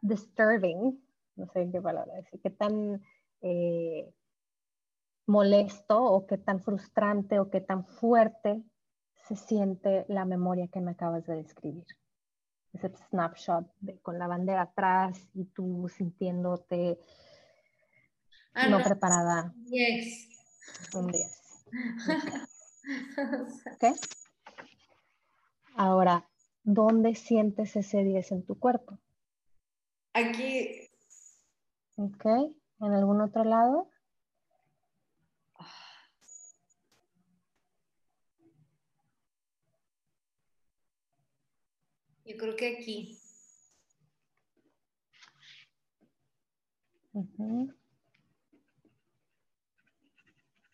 disturbing, 0.01 1.01
no 1.36 1.47
sé 1.47 1.70
qué 1.72 1.82
palabra 1.82 2.15
decir, 2.15 2.39
qué 2.41 2.49
tan 2.49 3.01
eh, 3.41 4.13
molesto 5.26 6.03
o 6.03 6.26
qué 6.26 6.38
tan 6.38 6.61
frustrante 6.61 7.39
o 7.39 7.49
qué 7.49 7.61
tan 7.61 7.86
fuerte 7.86 8.63
se 9.28 9.36
siente 9.36 10.05
la 10.07 10.26
memoria 10.26 10.68
que 10.68 10.82
me 10.82 10.91
acabas 10.91 11.26
de 11.26 11.36
describir? 11.36 11.86
Ese 12.74 12.91
snapshot 13.09 13.65
con 14.01 14.20
la 14.20 14.28
bandera 14.28 14.63
atrás 14.63 15.30
y 15.34 15.45
tú 15.45 15.89
sintiéndote 15.89 16.99
ah, 18.53 18.68
no, 18.68 18.84
preparada. 18.84 19.53
Yes. 19.65 20.30
Un 20.93 21.07
10. 21.07 21.46
¿Qué? 23.80 23.93
Ahora, 25.76 26.28
¿dónde 26.63 27.15
sientes 27.15 27.76
ese 27.76 28.03
10 28.03 28.32
en 28.32 28.45
tu 28.45 28.57
cuerpo? 28.57 28.97
Aquí. 30.13 30.89
Ok. 31.97 32.26
¿En 32.80 32.93
algún 32.93 33.22
otro 33.22 33.43
lado? 33.43 33.89
Yo 42.26 42.38
creo 42.38 42.55
que 42.55 42.78
aquí. 42.78 43.20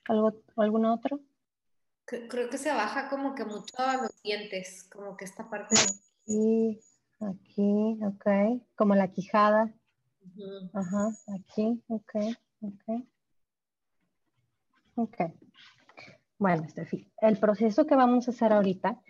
¿Algo, 0.08 0.34
¿Algún 0.58 0.86
otro? 0.86 1.20
Creo 2.06 2.50
que 2.50 2.58
se 2.58 2.74
baja 2.74 3.10
como 3.10 3.34
que 3.34 3.46
mucho 3.46 3.76
a 3.78 3.98
los 3.98 4.22
dientes, 4.22 4.90
como 4.92 5.16
que 5.16 5.26
esta 5.26 5.50
parte. 5.50 5.76
Aquí, 5.76 6.80
aquí, 7.20 8.00
ok. 8.04 8.62
Como 8.76 8.96
la 8.96 9.08
quijada. 9.10 9.74
Ajá, 10.74 11.10
aquí, 11.34 11.82
ok, 11.88 12.16
ok. 12.62 13.04
Ok. 14.96 15.18
Bueno, 16.38 16.68
Steffi, 16.68 17.10
el 17.22 17.38
proceso 17.38 17.86
que 17.86 17.96
vamos 17.96 18.28
a 18.28 18.32
hacer 18.32 18.52
ahorita 18.52 19.02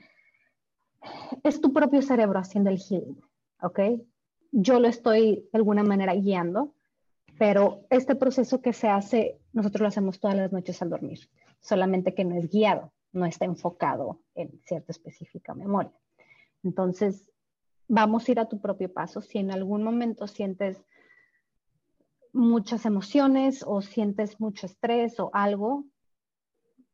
es 1.44 1.60
tu 1.60 1.74
propio 1.74 2.02
cerebro 2.02 2.39
haciendo 2.39 2.70
el 2.70 2.80
healing, 2.80 3.20
¿ok? 3.62 3.80
Yo 4.52 4.80
lo 4.80 4.88
estoy 4.88 5.48
de 5.52 5.58
alguna 5.58 5.84
manera 5.84 6.14
guiando, 6.14 6.76
pero 7.38 7.86
este 7.90 8.16
proceso 8.16 8.62
que 8.62 8.74
se 8.74 8.88
hace, 8.88 9.40
nosotros 9.54 9.82
lo 9.82 9.88
hacemos 9.88 10.20
todas 10.20 10.38
las 10.38 10.52
noches 10.52 10.82
al 10.82 10.90
dormir, 10.90 11.20
solamente 11.60 12.14
que 12.14 12.26
no 12.26 12.36
es 12.36 12.50
guiado, 12.50 12.92
no 13.12 13.26
está 13.26 13.46
enfocado 13.46 14.20
en 14.36 14.62
cierta 14.66 14.92
específica 14.92 15.54
memoria. 15.54 15.94
Entonces, 16.64 17.30
vamos 17.88 18.28
a 18.28 18.32
ir 18.32 18.40
a 18.40 18.50
tu 18.50 18.60
propio 18.60 18.92
paso. 18.92 19.22
Si 19.22 19.38
en 19.38 19.52
algún 19.52 19.84
momento 19.84 20.28
sientes 20.28 20.84
muchas 22.32 22.86
emociones 22.86 23.64
o 23.66 23.82
sientes 23.82 24.40
mucho 24.40 24.66
estrés 24.66 25.20
o 25.20 25.30
algo, 25.34 25.86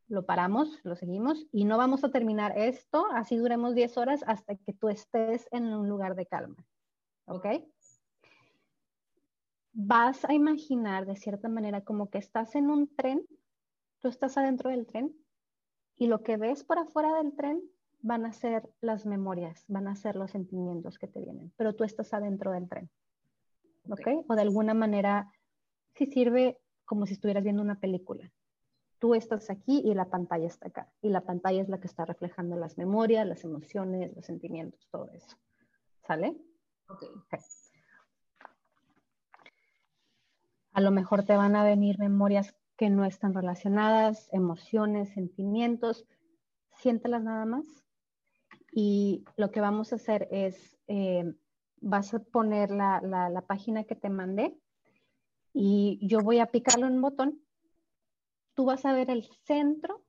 lo 0.07 0.25
paramos, 0.25 0.79
lo 0.83 0.95
seguimos 0.95 1.45
y 1.51 1.65
no 1.65 1.77
vamos 1.77 2.03
a 2.03 2.09
terminar 2.09 2.57
esto, 2.57 3.05
así 3.13 3.37
duremos 3.37 3.75
10 3.75 3.97
horas 3.97 4.23
hasta 4.25 4.55
que 4.55 4.73
tú 4.73 4.89
estés 4.89 5.47
en 5.51 5.65
un 5.65 5.87
lugar 5.87 6.15
de 6.15 6.25
calma. 6.25 6.55
¿Ok? 7.25 7.45
Vas 9.73 10.25
a 10.25 10.33
imaginar 10.33 11.05
de 11.05 11.15
cierta 11.15 11.47
manera 11.47 11.81
como 11.81 12.09
que 12.09 12.17
estás 12.17 12.55
en 12.55 12.69
un 12.69 12.93
tren, 12.95 13.25
tú 13.99 14.07
estás 14.07 14.37
adentro 14.37 14.69
del 14.69 14.85
tren 14.85 15.15
y 15.95 16.07
lo 16.07 16.23
que 16.23 16.37
ves 16.37 16.63
por 16.63 16.79
afuera 16.79 17.13
del 17.15 17.35
tren 17.35 17.61
van 18.01 18.25
a 18.25 18.33
ser 18.33 18.69
las 18.81 19.05
memorias, 19.05 19.65
van 19.67 19.87
a 19.87 19.95
ser 19.95 20.15
los 20.15 20.31
sentimientos 20.31 20.97
que 20.97 21.07
te 21.07 21.19
vienen, 21.19 21.51
pero 21.57 21.75
tú 21.75 21.83
estás 21.83 22.13
adentro 22.13 22.51
del 22.51 22.67
tren. 22.67 22.89
¿Ok? 23.89 24.25
O 24.27 24.35
de 24.35 24.41
alguna 24.41 24.73
manera, 24.73 25.31
si 25.95 26.05
sirve 26.05 26.59
como 26.85 27.05
si 27.05 27.13
estuvieras 27.13 27.43
viendo 27.43 27.61
una 27.61 27.79
película 27.79 28.31
tú 28.99 29.15
estás 29.15 29.49
aquí 29.49 29.81
y 29.83 29.93
la 29.93 30.05
pantalla 30.05 30.45
está 30.45 30.67
acá. 30.67 30.91
Y 31.01 31.09
la 31.09 31.21
pantalla 31.21 31.61
es 31.61 31.69
la 31.69 31.79
que 31.79 31.87
está 31.87 32.05
reflejando 32.05 32.57
las 32.57 32.77
memorias, 32.77 33.25
las 33.25 33.43
emociones, 33.43 34.15
los 34.15 34.25
sentimientos, 34.25 34.87
todo 34.91 35.09
eso. 35.11 35.37
¿Sale? 36.05 36.35
Ok. 36.89 37.05
A 40.79 40.81
lo 40.81 40.91
mejor 40.91 41.23
te 41.23 41.35
van 41.35 41.57
a 41.57 41.65
venir 41.65 41.99
memorias 41.99 42.55
que 42.77 42.89
no 42.89 43.03
están 43.03 43.33
relacionadas, 43.33 44.29
emociones, 44.31 45.09
sentimientos. 45.09 46.05
Siéntelas 46.71 47.21
nada 47.21 47.43
más. 47.43 47.65
Y 48.71 49.25
lo 49.35 49.51
que 49.51 49.59
vamos 49.59 49.91
a 49.91 49.97
hacer 49.97 50.29
es, 50.31 50.77
eh, 50.87 51.35
vas 51.81 52.13
a 52.13 52.19
poner 52.19 52.71
la, 52.71 53.43
página 53.45 53.83
que 53.83 53.95
te 53.95 54.09
mandé 54.09 54.57
y 55.51 55.99
yo 56.01 56.21
voy 56.21 56.39
a 56.39 56.45
picarlo 56.45 56.87
en 56.87 56.93
un 56.93 57.01
botón 57.01 57.41
tú 58.53 58.63
vas 58.63 58.85
a 58.85 58.93
ver 58.93 59.09
el 59.09 59.25
centro 59.43 60.01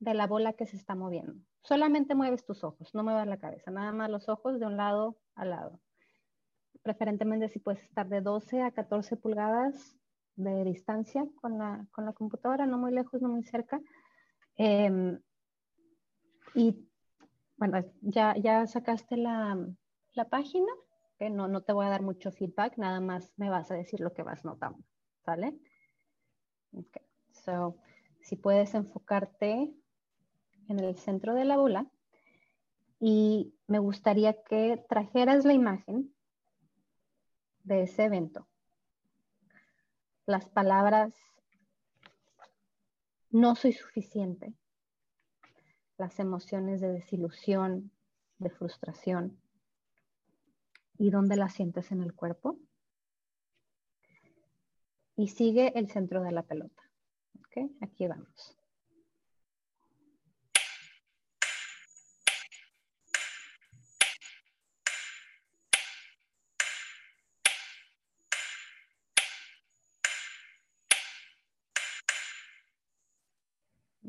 de 0.00 0.14
la 0.14 0.26
bola 0.26 0.54
que 0.54 0.66
se 0.66 0.76
está 0.76 0.96
moviendo. 0.96 1.40
Solamente 1.62 2.16
mueves 2.16 2.44
tus 2.44 2.64
ojos, 2.64 2.92
no 2.96 3.04
muevas 3.04 3.28
la 3.28 3.38
cabeza, 3.38 3.70
nada 3.70 3.92
más 3.92 4.10
los 4.10 4.28
ojos 4.28 4.58
de 4.58 4.66
un 4.66 4.76
lado 4.76 5.20
a 5.36 5.44
lado. 5.44 5.80
Preferentemente 6.82 7.48
si 7.48 7.60
puedes 7.60 7.84
estar 7.84 8.08
de 8.08 8.22
12 8.22 8.62
a 8.62 8.72
14 8.72 9.16
pulgadas 9.16 9.99
de 10.42 10.64
distancia 10.64 11.26
con 11.40 11.58
la, 11.58 11.86
con 11.92 12.04
la 12.04 12.12
computadora, 12.12 12.66
no 12.66 12.78
muy 12.78 12.92
lejos, 12.92 13.22
no 13.22 13.28
muy 13.28 13.44
cerca. 13.44 13.80
Em, 14.56 15.20
y 16.54 16.88
bueno, 17.56 17.84
ya, 18.00 18.34
ya 18.36 18.66
sacaste 18.66 19.16
la, 19.16 19.58
la 20.14 20.28
página, 20.28 20.72
que 21.18 21.30
no, 21.30 21.48
no 21.48 21.62
te 21.62 21.72
voy 21.72 21.86
a 21.86 21.90
dar 21.90 22.02
mucho 22.02 22.32
feedback, 22.32 22.78
nada 22.78 23.00
más 23.00 23.32
me 23.36 23.50
vas 23.50 23.70
a 23.70 23.74
decir 23.74 24.00
lo 24.00 24.12
que 24.12 24.22
vas 24.22 24.44
notando, 24.44 24.82
¿sale? 25.24 25.58
Okay. 26.72 27.02
So, 27.32 27.76
si 28.22 28.36
puedes 28.36 28.74
enfocarte 28.74 29.74
en 30.68 30.78
el 30.78 30.96
centro 30.96 31.34
de 31.34 31.44
la 31.44 31.56
bola 31.56 31.90
y 32.98 33.54
me 33.66 33.78
gustaría 33.78 34.42
que 34.42 34.84
trajeras 34.88 35.44
la 35.44 35.52
imagen 35.52 36.14
de 37.64 37.82
ese 37.82 38.04
evento. 38.04 38.46
Las 40.26 40.48
palabras 40.48 41.12
no 43.30 43.54
soy 43.56 43.72
suficiente, 43.72 44.54
las 45.98 46.18
emociones 46.18 46.80
de 46.80 46.92
desilusión, 46.92 47.90
de 48.38 48.50
frustración 48.50 49.40
y 50.98 51.10
dónde 51.10 51.36
las 51.36 51.54
sientes 51.54 51.92
en 51.92 52.02
el 52.02 52.14
cuerpo. 52.14 52.58
Y 55.16 55.28
sigue 55.28 55.78
el 55.78 55.90
centro 55.90 56.22
de 56.22 56.32
la 56.32 56.42
pelota. 56.42 56.82
Aquí 57.80 58.06
vamos. 58.06 58.59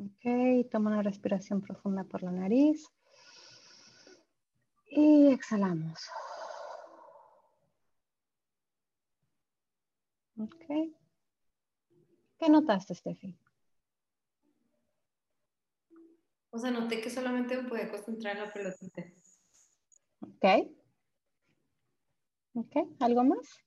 Ok, 0.04 0.68
toma 0.72 0.90
una 0.90 1.04
respiración 1.04 1.62
profunda 1.62 2.04
por 2.04 2.24
la 2.24 2.32
nariz. 2.32 2.90
Y 4.88 5.32
exhalamos. 5.32 6.10
Ok. 10.40 10.66
¿Qué 12.40 12.50
notaste, 12.50 12.96
Steffi? 12.96 13.38
O 16.50 16.58
sea, 16.58 16.72
noté 16.72 17.00
que 17.00 17.12
solamente 17.12 17.62
me 17.62 17.70
podía 17.70 17.92
concentrar 17.92 18.38
en 18.38 18.44
la 18.44 18.54
pelotita. 18.54 19.04
Ok. 20.22 20.68
Ok, 22.56 22.76
¿algo 23.00 23.24
más? 23.24 23.60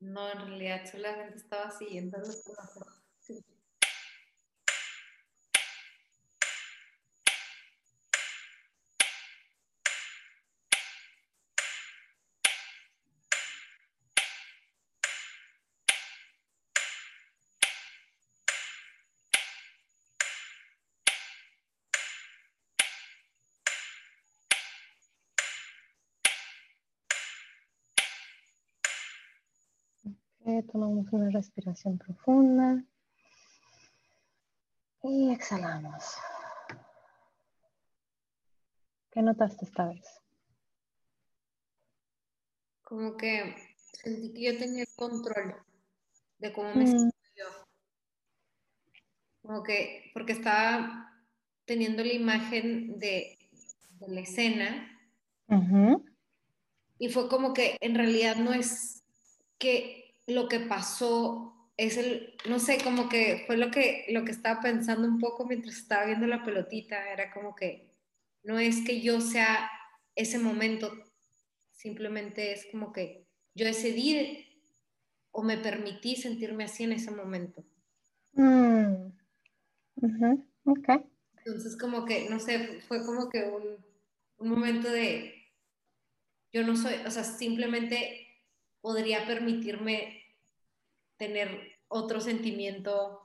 No, 0.00 0.30
en 0.30 0.40
realidad 0.40 0.82
solamente 0.90 1.38
estaba 1.38 1.70
siguiendo 1.70 2.18
los 2.18 2.36
pasos. 2.54 3.03
Tomamos 30.70 31.06
una 31.10 31.30
respiración 31.30 31.98
profunda. 31.98 32.84
Y 35.02 35.32
exhalamos. 35.32 36.04
¿Qué 39.10 39.22
notaste 39.22 39.64
esta 39.64 39.86
vez? 39.86 40.04
Como 42.82 43.16
que 43.16 43.54
sentí 44.02 44.32
que 44.34 44.42
yo 44.42 44.58
tenía 44.58 44.82
el 44.82 44.94
control 44.96 45.54
de 46.38 46.52
cómo 46.52 46.74
me 46.74 46.84
mm. 46.84 47.10
yo. 47.36 47.46
Como 49.40 49.62
que, 49.62 50.10
porque 50.12 50.32
estaba 50.32 51.10
teniendo 51.64 52.04
la 52.04 52.12
imagen 52.12 52.98
de, 52.98 53.38
la 54.06 54.20
escena. 54.20 54.90
Y 56.98 57.08
fue 57.08 57.28
como 57.28 57.54
que 57.54 57.78
en 57.80 57.94
realidad 57.94 58.36
no 58.36 58.52
es 58.52 59.02
que 59.58 60.03
lo 60.26 60.48
que 60.48 60.60
pasó 60.60 61.70
es 61.76 61.96
el, 61.96 62.34
no 62.48 62.58
sé, 62.58 62.78
como 62.82 63.08
que 63.08 63.44
fue 63.46 63.56
lo 63.56 63.70
que, 63.70 64.06
lo 64.10 64.24
que 64.24 64.30
estaba 64.30 64.60
pensando 64.60 65.08
un 65.08 65.18
poco 65.18 65.46
mientras 65.46 65.76
estaba 65.76 66.06
viendo 66.06 66.26
la 66.26 66.44
pelotita, 66.44 67.10
era 67.12 67.32
como 67.32 67.54
que 67.54 67.92
no 68.42 68.58
es 68.58 68.84
que 68.84 69.00
yo 69.00 69.20
sea 69.20 69.70
ese 70.14 70.38
momento, 70.38 70.92
simplemente 71.72 72.52
es 72.52 72.66
como 72.70 72.92
que 72.92 73.26
yo 73.54 73.66
decidí 73.66 74.46
o 75.32 75.42
me 75.42 75.58
permití 75.58 76.14
sentirme 76.14 76.64
así 76.64 76.84
en 76.84 76.92
ese 76.92 77.10
momento. 77.10 77.64
Mm. 78.34 79.10
Entonces 81.44 81.76
como 81.76 82.04
que, 82.04 82.28
no 82.30 82.38
sé, 82.38 82.80
fue 82.86 83.04
como 83.04 83.28
que 83.28 83.44
un, 83.44 83.84
un 84.38 84.48
momento 84.48 84.90
de, 84.90 85.34
yo 86.52 86.64
no 86.64 86.76
soy, 86.76 86.94
o 87.06 87.10
sea, 87.10 87.24
simplemente 87.24 88.23
podría 88.84 89.26
permitirme 89.26 90.20
tener 91.16 91.48
otro 91.88 92.20
sentimiento 92.20 93.18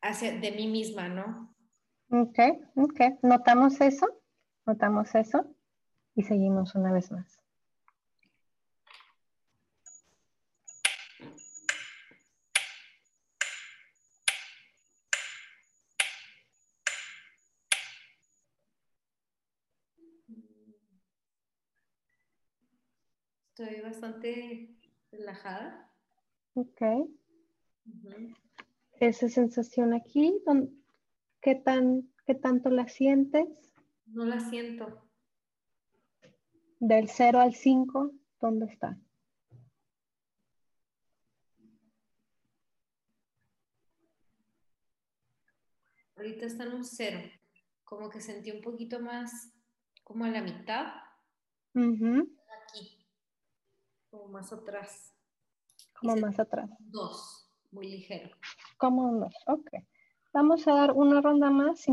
hacia, 0.00 0.32
de 0.40 0.50
mí 0.50 0.66
misma, 0.66 1.08
¿no? 1.08 1.54
Ok, 2.10 2.40
ok. 2.74 3.00
Notamos 3.22 3.80
eso, 3.80 4.08
notamos 4.66 5.14
eso 5.14 5.46
y 6.16 6.24
seguimos 6.24 6.74
una 6.74 6.92
vez 6.92 7.12
más. 7.12 7.38
Estoy 23.58 23.80
bastante 23.80 24.68
relajada. 25.10 25.90
Ok. 26.52 27.08
Esa 29.00 29.30
sensación 29.30 29.94
aquí, 29.94 30.42
¿qué, 31.40 31.54
tan, 31.54 32.12
¿qué 32.26 32.34
tanto 32.34 32.68
la 32.68 32.86
sientes? 32.86 33.48
No 34.04 34.26
la 34.26 34.40
siento. 34.40 35.08
Del 36.80 37.08
0 37.08 37.40
al 37.40 37.54
5, 37.54 38.12
¿dónde 38.42 38.66
está? 38.66 39.00
Ahorita 46.14 46.44
está 46.44 46.64
en 46.64 46.74
un 46.74 46.84
0. 46.84 47.20
Como 47.84 48.10
que 48.10 48.20
sentí 48.20 48.50
un 48.50 48.60
poquito 48.60 49.00
más, 49.00 49.50
como 50.04 50.26
a 50.26 50.28
la 50.28 50.42
mitad. 50.42 50.88
Aquí 51.74 52.35
como 54.16 54.28
más 54.28 54.52
atrás. 54.52 55.14
Como 56.00 56.16
más 56.16 56.38
atrás. 56.38 56.70
Dos, 56.78 57.50
muy 57.70 57.88
ligero. 57.88 58.30
Como 58.78 59.02
un 59.02 59.20
dos, 59.20 59.34
ok. 59.46 59.70
Vamos 60.32 60.66
a 60.68 60.72
dar 60.72 60.92
una 60.92 61.20
ronda 61.20 61.50
más 61.50 61.86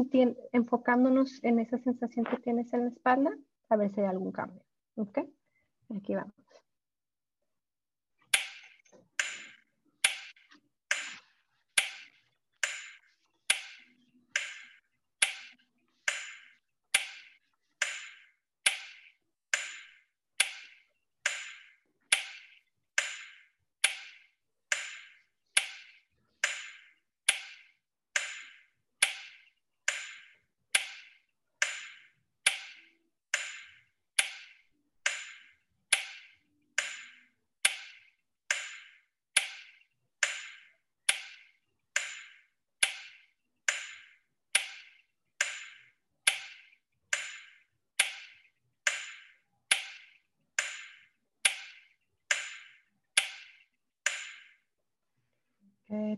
enfocándonos 0.52 1.44
en 1.44 1.60
esa 1.60 1.78
sensación 1.80 2.26
que 2.26 2.38
tienes 2.38 2.74
en 2.74 2.82
la 2.82 2.90
espalda, 2.90 3.32
a 3.70 3.76
ver 3.76 3.94
si 3.94 4.02
hay 4.02 4.08
algún 4.08 4.32
cambio. 4.32 4.64
¿Ok? 4.96 5.20
Aquí 5.96 6.16
vamos. 6.16 6.34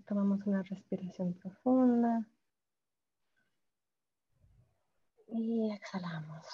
Tomamos 0.05 0.45
una 0.45 0.63
respiración 0.63 1.33
profunda. 1.33 2.27
Y 5.27 5.71
exhalamos. 5.73 6.45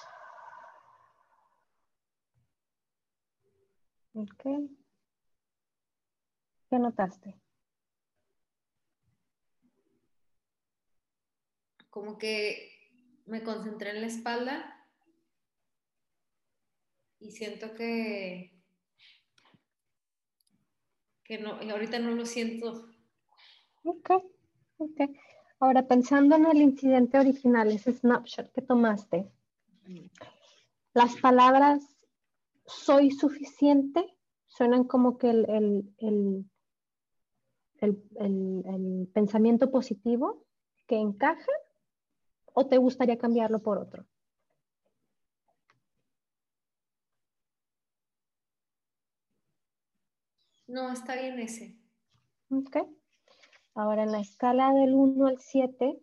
Ok. 4.13 4.43
¿Qué 6.69 6.79
notaste? 6.79 7.39
Como 11.89 12.17
que 12.17 12.71
me 13.25 13.43
concentré 13.43 13.91
en 13.91 14.01
la 14.01 14.07
espalda 14.07 14.87
y 17.19 17.31
siento 17.31 17.73
que 17.73 18.61
que 21.23 21.37
no, 21.37 21.51
ahorita 21.53 21.97
no 21.99 22.11
lo 22.11 22.25
siento 22.25 22.90
Ok, 23.83 24.09
ok. 24.77 25.01
Ahora, 25.59 25.87
pensando 25.87 26.35
en 26.35 26.45
el 26.45 26.57
incidente 26.61 27.19
original, 27.19 27.71
ese 27.71 27.93
snapshot 27.93 28.51
que 28.51 28.61
tomaste, 28.61 29.31
las 30.93 31.15
palabras 31.17 31.83
soy 32.65 33.11
suficiente 33.11 34.17
suenan 34.47 34.83
como 34.83 35.17
que 35.17 35.29
el, 35.29 35.93
el, 35.97 36.45
el, 37.79 39.09
pensamiento 39.13 39.71
positivo 39.71 40.45
que 40.87 40.97
encaja 40.97 41.51
o 42.53 42.67
te 42.67 42.77
gustaría 42.77 43.17
cambiarlo 43.17 43.59
por 43.59 43.77
otro? 43.77 44.05
No, 50.67 50.91
está 50.91 51.15
bien 51.15 51.39
ese. 51.39 51.77
Ok. 52.49 52.77
Ahora 53.73 54.03
en 54.03 54.11
la 54.11 54.19
escala 54.19 54.73
del 54.73 54.93
1 54.93 55.27
al 55.27 55.39
7, 55.39 55.97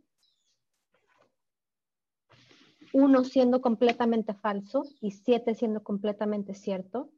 1 2.92 3.24
siendo 3.24 3.60
completamente 3.60 4.34
falso 4.34 4.84
y 5.00 5.10
7 5.10 5.54
siendo 5.54 5.82
completamente 5.82 6.54
cierto, 6.54 7.12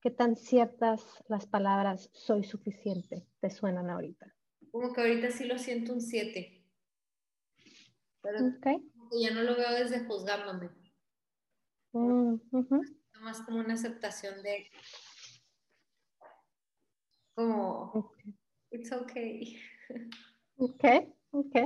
¿qué 0.00 0.10
tan 0.10 0.36
ciertas 0.36 1.02
las 1.28 1.46
palabras 1.46 2.10
soy 2.12 2.44
suficiente 2.44 3.26
te 3.40 3.50
suenan 3.50 3.90
ahorita? 3.90 4.34
Como 4.70 4.92
que 4.92 5.00
ahorita 5.00 5.30
sí 5.30 5.44
lo 5.44 5.58
siento 5.58 5.92
un 5.92 6.00
7. 6.00 6.64
Pero 8.22 8.38
ya 9.20 9.30
no 9.32 9.42
lo 9.42 9.56
veo 9.56 9.72
desde 9.72 10.04
juzgándome. 10.06 10.70
Mm, 11.92 12.36
más 13.20 13.40
como 13.42 13.58
una 13.58 13.74
aceptación 13.74 14.42
de 14.42 14.70
como 17.34 18.12
it's 18.74 18.92
okay. 18.92 19.56
Ok, 20.56 20.84
ok. 21.30 21.56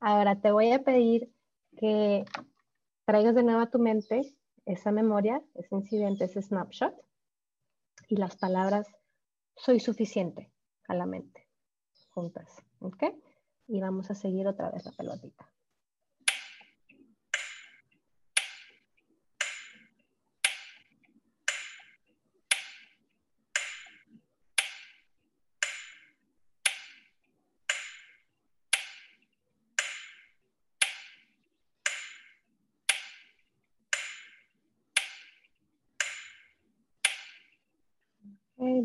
Ahora 0.00 0.40
te 0.40 0.52
voy 0.52 0.72
a 0.72 0.82
pedir 0.82 1.32
que 1.76 2.24
traigas 3.04 3.34
de 3.34 3.42
nuevo 3.42 3.60
a 3.60 3.70
tu 3.70 3.78
mente 3.78 4.34
esa 4.66 4.92
memoria, 4.92 5.42
ese 5.54 5.74
incidente, 5.74 6.24
ese 6.24 6.42
snapshot 6.42 6.94
y 8.08 8.16
las 8.16 8.36
palabras 8.36 8.86
soy 9.56 9.80
suficiente 9.80 10.50
a 10.88 10.94
la 10.94 11.06
mente 11.06 11.48
juntas, 12.10 12.62
¿ok? 12.80 13.04
Y 13.66 13.80
vamos 13.80 14.10
a 14.10 14.14
seguir 14.14 14.46
otra 14.46 14.70
vez 14.70 14.84
la 14.84 14.92
pelotita. 14.92 15.50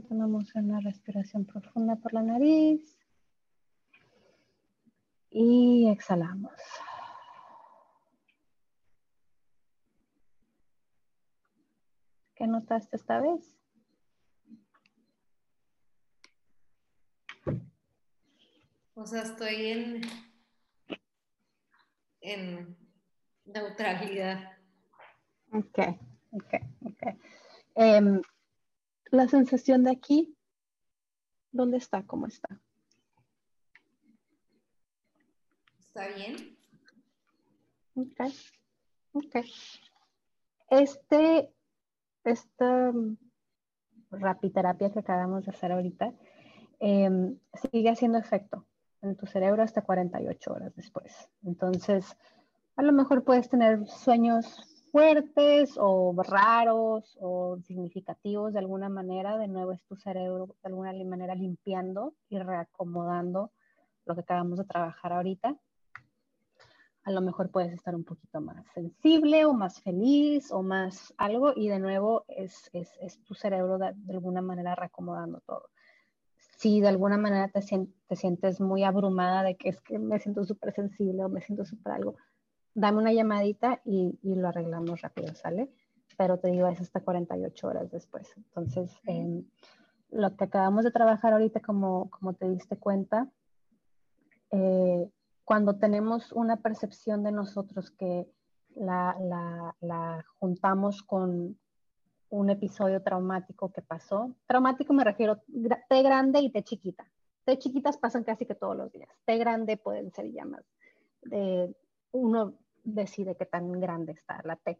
Tomamos 0.09 0.55
una 0.55 0.79
respiración 0.79 1.45
profunda 1.45 1.95
por 1.95 2.13
la 2.13 2.23
nariz 2.23 2.97
y 5.29 5.87
exhalamos. 5.87 6.51
¿Qué 12.33 12.47
notaste 12.47 12.95
esta 12.95 13.21
vez? 13.21 13.55
O 18.95 19.05
sea, 19.05 19.21
estoy 19.21 19.65
en, 19.67 20.01
en 22.21 22.77
neutralidad. 23.45 24.57
Ok, 25.51 25.79
ok, 26.31 26.53
ok. 26.85 27.03
Em, 27.75 28.21
la 29.11 29.27
sensación 29.27 29.83
de 29.83 29.91
aquí, 29.91 30.35
¿dónde 31.51 31.77
está? 31.77 32.03
¿Cómo 32.05 32.27
está? 32.27 32.59
¿Está 35.79 36.07
bien? 36.09 36.57
Ok, 37.95 38.33
ok. 39.13 39.35
Este, 40.69 41.51
esta 42.23 42.93
rapiterapia 44.11 44.91
que 44.91 44.99
acabamos 44.99 45.45
de 45.45 45.51
hacer 45.51 45.71
ahorita 45.71 46.13
em, 46.79 47.37
sigue 47.71 47.89
haciendo 47.89 48.17
efecto 48.17 48.65
en 49.01 49.15
tu 49.15 49.25
cerebro 49.25 49.63
hasta 49.63 49.81
48 49.81 50.53
horas 50.53 50.75
después. 50.75 51.29
Entonces, 51.43 52.15
a 52.75 52.83
lo 52.83 52.93
mejor 52.93 53.23
puedes 53.23 53.49
tener 53.49 53.87
sueños 53.87 54.78
fuertes 54.91 55.75
o 55.77 56.15
raros 56.17 57.17
o 57.21 57.57
significativos 57.65 58.53
de 58.53 58.59
alguna 58.59 58.89
manera, 58.89 59.37
de 59.37 59.47
nuevo 59.47 59.71
es 59.71 59.81
tu 59.83 59.95
cerebro 59.95 60.47
de 60.47 60.69
alguna 60.69 60.93
manera 61.05 61.35
limpiando 61.35 62.13
y 62.29 62.39
reacomodando 62.39 63.51
lo 64.05 64.15
que 64.15 64.21
acabamos 64.21 64.57
de 64.57 64.65
trabajar 64.65 65.13
ahorita. 65.13 65.55
A 67.03 67.11
lo 67.11 67.21
mejor 67.21 67.49
puedes 67.49 67.73
estar 67.73 67.95
un 67.95 68.03
poquito 68.03 68.41
más 68.41 68.65
sensible 68.73 69.45
o 69.45 69.53
más 69.53 69.81
feliz 69.81 70.51
o 70.51 70.61
más 70.61 71.13
algo 71.17 71.53
y 71.55 71.69
de 71.69 71.79
nuevo 71.79 72.25
es, 72.27 72.69
es, 72.73 72.91
es 73.01 73.23
tu 73.23 73.33
cerebro 73.33 73.77
de, 73.77 73.93
alguna 74.09 74.41
manera 74.41 74.75
reacomodando 74.75 75.41
todo. 75.45 75.69
Si 76.57 76.81
de 76.81 76.89
alguna 76.89 77.17
manera 77.17 77.47
te, 77.47 77.61
te 78.07 78.15
sientes 78.15 78.59
muy 78.59 78.83
abrumada 78.83 79.43
de 79.43 79.55
que 79.55 79.69
es 79.69 79.81
que 79.81 79.97
me 79.97 80.19
siento 80.19 80.43
súper 80.43 80.73
sensible 80.73 81.23
o 81.23 81.29
me 81.29 81.41
siento 81.41 81.63
súper 81.63 81.93
algo, 81.93 82.17
dame 82.79 82.99
una 82.99 83.13
llamadita 83.13 83.81
y, 83.83 84.17
lo 84.23 84.47
arreglamos 84.47 85.01
rápido, 85.01 85.33
¿sale? 85.35 85.69
Pero 86.17 86.39
te 86.39 86.49
digo, 86.49 86.67
es 86.67 86.79
hasta 86.79 87.01
48 87.01 87.67
horas 87.67 87.91
después. 87.91 88.33
Entonces, 88.37 88.91
em, 89.05 89.43
lo 90.11 90.35
que 90.35 90.45
acabamos 90.45 90.85
de 90.85 90.91
trabajar 90.91 91.33
ahorita, 91.33 91.59
como, 91.59 92.09
como 92.09 92.33
te 92.33 92.49
diste 92.49 92.77
cuenta, 92.77 93.29
eh, 94.51 95.09
cuando 95.43 95.77
tenemos 95.77 96.31
una 96.31 96.57
percepción 96.57 97.23
de 97.23 97.31
nosotros 97.31 97.91
que 97.91 98.27
la, 98.75 99.15
la, 99.19 99.75
la, 99.81 100.25
juntamos 100.39 101.03
con 101.03 101.57
un 102.29 102.49
episodio 102.49 103.01
traumático 103.01 103.71
que 103.71 103.81
pasó, 103.81 104.35
traumático 104.47 104.93
me 104.93 105.03
refiero 105.03 105.41
T 105.89 106.03
grande 106.03 106.39
y 106.39 106.51
T 106.51 106.63
chiquita. 106.63 107.05
T 107.45 107.57
chiquitas 107.57 107.97
pasan 107.97 108.23
casi 108.23 108.45
que 108.45 108.55
todos 108.55 108.77
los 108.77 108.91
días. 108.91 109.09
T 109.25 109.37
grande 109.37 109.75
pueden 109.77 110.11
ser 110.11 110.31
llamas. 110.31 110.63
De, 111.23 111.75
uno 112.11 112.53
decide 112.83 113.35
qué 113.35 113.45
tan 113.45 113.71
grande 113.79 114.13
está 114.13 114.41
la 114.43 114.55
T. 114.55 114.79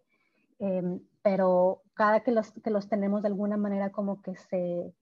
Em, 0.60 1.00
pero 1.22 1.84
cada 1.94 2.20
que 2.22 2.32
los, 2.32 2.52
que 2.52 2.70
los 2.70 2.90
tenemos 2.90 3.22
de 3.22 3.30
alguna 3.30 3.56
manera 3.56 3.92
como 3.92 4.22
que 4.22 4.36
se, 4.36 4.94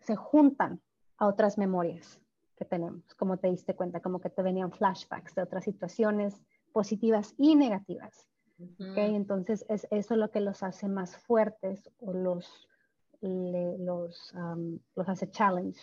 se 0.00 0.14
juntan 0.14 0.80
a 1.16 1.26
otras 1.26 1.58
memorias 1.58 2.20
que 2.56 2.64
tenemos, 2.64 3.02
como 3.16 3.36
te 3.38 3.50
diste 3.50 3.74
cuenta, 3.74 4.00
como 4.00 4.20
que 4.20 4.30
te 4.30 4.42
venían 4.42 4.70
flashbacks 4.70 5.34
de 5.34 5.42
otras 5.42 5.64
situaciones 5.64 6.40
positivas 6.72 7.34
y 7.36 7.56
negativas. 7.56 8.28
¿okay? 8.78 9.16
Entonces 9.16 9.64
es 9.68 9.88
eso 9.90 10.14
lo 10.14 10.30
que 10.30 10.40
los 10.40 10.62
hace 10.62 10.88
más 10.88 11.16
fuertes 11.16 11.90
o 11.98 12.12
los, 12.12 12.68
los, 13.20 14.32
los 14.94 15.08
hace 15.08 15.28
challenge. 15.30 15.80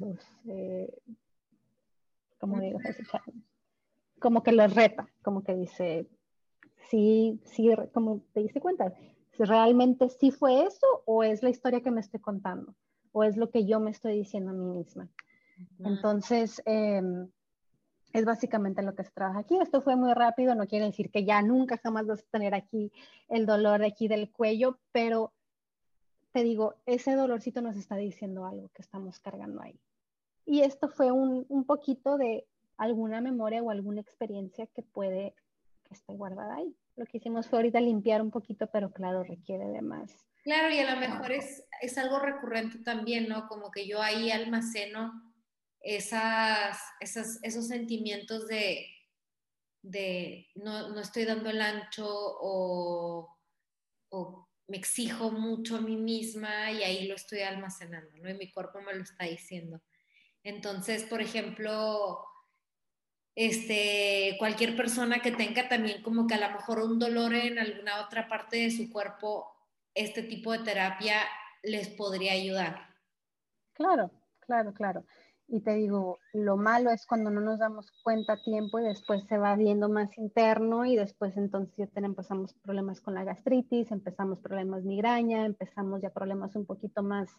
Los, 0.00 0.18
eh, 0.48 0.92
¿Cómo 2.38 2.58
digo? 2.60 2.80
Hace 2.80 3.04
challenge 3.04 3.53
como 4.24 4.42
que 4.42 4.52
los 4.52 4.74
reta, 4.74 5.06
como 5.20 5.44
que 5.44 5.54
dice, 5.54 6.08
sí, 6.88 7.42
sí, 7.44 7.68
como 7.92 8.22
te 8.32 8.40
diste 8.40 8.58
cuenta, 8.58 8.94
si 9.32 9.44
realmente 9.44 10.08
sí 10.08 10.30
fue 10.30 10.64
eso 10.64 10.86
o 11.04 11.22
es 11.22 11.42
la 11.42 11.50
historia 11.50 11.82
que 11.82 11.90
me 11.90 12.00
estoy 12.00 12.20
contando 12.20 12.74
o 13.12 13.22
es 13.22 13.36
lo 13.36 13.50
que 13.50 13.66
yo 13.66 13.80
me 13.80 13.90
estoy 13.90 14.16
diciendo 14.16 14.52
a 14.52 14.54
mí 14.54 14.64
misma. 14.64 15.10
Entonces, 15.80 16.62
em, 16.64 17.28
es 18.14 18.24
básicamente 18.24 18.80
lo 18.80 18.94
que 18.94 19.04
se 19.04 19.10
trabaja 19.10 19.40
aquí. 19.40 19.58
Esto 19.60 19.82
fue 19.82 19.94
muy 19.94 20.14
rápido, 20.14 20.54
no 20.54 20.66
quiere 20.66 20.86
decir 20.86 21.10
que 21.10 21.26
ya 21.26 21.42
nunca 21.42 21.76
jamás 21.76 22.06
vas 22.06 22.20
a 22.20 22.30
tener 22.30 22.54
aquí 22.54 22.90
el 23.28 23.44
dolor 23.44 23.80
de 23.80 23.88
aquí 23.88 24.08
del 24.08 24.32
cuello, 24.32 24.78
pero 24.90 25.34
te 26.32 26.42
digo, 26.42 26.76
ese 26.86 27.12
dolorcito 27.14 27.60
nos 27.60 27.76
está 27.76 27.96
diciendo 27.96 28.46
algo 28.46 28.70
que 28.72 28.80
estamos 28.80 29.20
cargando 29.20 29.60
ahí. 29.60 29.78
Y 30.46 30.62
esto 30.62 30.88
fue 30.88 31.12
un, 31.12 31.44
un 31.50 31.64
poquito 31.64 32.16
de 32.16 32.46
alguna 32.76 33.20
memoria 33.20 33.62
o 33.62 33.70
alguna 33.70 34.00
experiencia 34.00 34.66
que 34.66 34.82
puede 34.82 35.34
que 35.84 35.94
esté 35.94 36.14
guardada 36.14 36.56
ahí. 36.56 36.74
Lo 36.96 37.06
que 37.06 37.18
hicimos 37.18 37.48
fue 37.48 37.58
ahorita 37.58 37.80
limpiar 37.80 38.22
un 38.22 38.30
poquito, 38.30 38.68
pero 38.68 38.92
claro, 38.92 39.22
requiere 39.24 39.66
de 39.66 39.82
más. 39.82 40.26
Claro, 40.44 40.72
y 40.72 40.78
a 40.78 40.94
lo 40.94 41.00
mejor 41.00 41.32
es, 41.32 41.64
es 41.80 41.96
algo 41.98 42.18
recurrente 42.18 42.78
también, 42.78 43.28
¿no? 43.28 43.48
Como 43.48 43.70
que 43.70 43.86
yo 43.86 44.02
ahí 44.02 44.30
almaceno 44.30 45.34
esas, 45.80 46.78
esas, 47.00 47.38
esos 47.42 47.66
sentimientos 47.66 48.46
de, 48.46 48.86
de 49.82 50.48
no, 50.54 50.90
no, 50.90 51.00
estoy 51.00 51.24
dando 51.24 51.50
el 51.50 51.60
ancho 51.60 52.06
o, 52.06 53.38
o, 54.10 54.48
me 54.66 54.78
exijo 54.78 55.30
mucho 55.30 55.76
a 55.76 55.80
mí 55.82 55.96
misma 55.96 56.72
y 56.72 56.82
ahí 56.82 57.06
lo 57.06 57.14
estoy 57.14 57.40
almacenando, 57.40 58.16
¿no? 58.16 58.30
Y 58.30 58.34
mi 58.34 58.50
cuerpo 58.50 58.80
me 58.80 58.94
lo 58.94 59.02
está 59.02 59.26
diciendo. 59.26 59.82
Entonces, 60.42 61.04
por 61.04 61.20
ejemplo, 61.20 62.24
este, 63.36 64.36
cualquier 64.38 64.76
persona 64.76 65.20
que 65.20 65.32
tenga 65.32 65.68
también 65.68 66.02
como 66.02 66.26
que 66.26 66.34
a 66.34 66.48
lo 66.48 66.54
mejor 66.54 66.80
un 66.80 66.98
dolor 66.98 67.34
en 67.34 67.58
alguna 67.58 68.04
otra 68.04 68.28
parte 68.28 68.58
de 68.58 68.70
su 68.70 68.90
cuerpo, 68.90 69.52
este 69.94 70.22
tipo 70.22 70.52
de 70.52 70.60
terapia 70.60 71.16
les 71.62 71.88
podría 71.88 72.32
ayudar. 72.32 72.94
Claro, 73.72 74.10
claro, 74.40 74.72
claro. 74.72 75.04
Y 75.46 75.60
te 75.60 75.74
digo, 75.74 76.18
lo 76.32 76.56
malo 76.56 76.90
es 76.90 77.06
cuando 77.06 77.30
no 77.30 77.40
nos 77.40 77.58
damos 77.58 77.92
cuenta 78.02 78.34
a 78.34 78.42
tiempo 78.42 78.78
y 78.78 78.84
después 78.84 79.24
se 79.26 79.36
va 79.36 79.54
viendo 79.56 79.88
más 79.88 80.16
interno 80.16 80.86
y 80.86 80.96
después 80.96 81.36
entonces 81.36 81.76
ya 81.76 81.88
empezamos 81.96 82.54
problemas 82.54 83.00
con 83.00 83.14
la 83.14 83.24
gastritis, 83.24 83.90
empezamos 83.90 84.40
problemas 84.40 84.84
migraña, 84.84 85.44
empezamos 85.44 86.00
ya 86.00 86.10
problemas 86.10 86.56
un 86.56 86.64
poquito 86.64 87.02
más, 87.02 87.30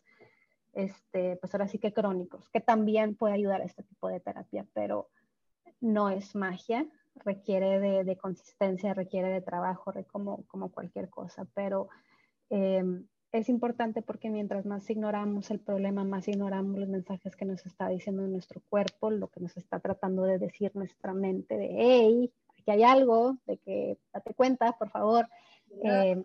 este, 0.74 1.38
pues 1.38 1.54
ahora 1.56 1.68
sí 1.68 1.80
que 1.80 1.94
crónicos, 1.94 2.48
que 2.50 2.62
también 2.62 3.16
puede 3.16 3.34
ayudar 3.34 3.62
a 3.62 3.66
este 3.66 3.82
tipo 3.82 4.08
de 4.08 4.20
terapia, 4.20 4.68
pero 4.74 5.10
no 5.82 6.10
es 6.10 6.36
magia, 6.36 6.88
requiere 7.16 8.04
de, 8.04 8.18
consistencia, 8.18 8.94
requiere 8.94 9.30
de 9.30 9.42
trabajo, 9.42 9.94
como, 10.12 10.44
como 10.48 10.72
cualquier 10.72 11.10
cosa, 11.10 11.46
pero 11.54 11.90
em, 12.50 13.06
es 13.32 13.50
importante 13.50 14.02
porque 14.02 14.30
mientras 14.30 14.66
más 14.66 14.90
ignoramos 14.90 15.52
el 15.52 15.60
problema, 15.60 16.04
más 16.04 16.28
ignoramos 16.28 16.78
los 16.78 16.90
mensajes 16.90 17.36
que 17.36 17.46
nos 17.46 17.66
está 17.66 17.90
diciendo 17.90 18.26
nuestro 18.28 18.62
cuerpo, 18.70 19.10
lo 19.10 19.28
que 19.28 19.42
nos 19.42 19.56
está 19.58 19.80
tratando 19.80 20.24
de 20.24 20.40
decir 20.40 20.72
nuestra 20.76 21.14
mente 21.14 21.58
de, 21.58 21.70
hey, 21.78 22.34
aquí 22.58 22.72
hay 22.72 22.84
algo, 22.84 23.38
de 23.46 23.58
que 23.58 23.98
date 24.14 24.34
cuenta, 24.34 24.74
por 24.74 24.90
favor. 24.90 25.28
Em, 25.84 26.24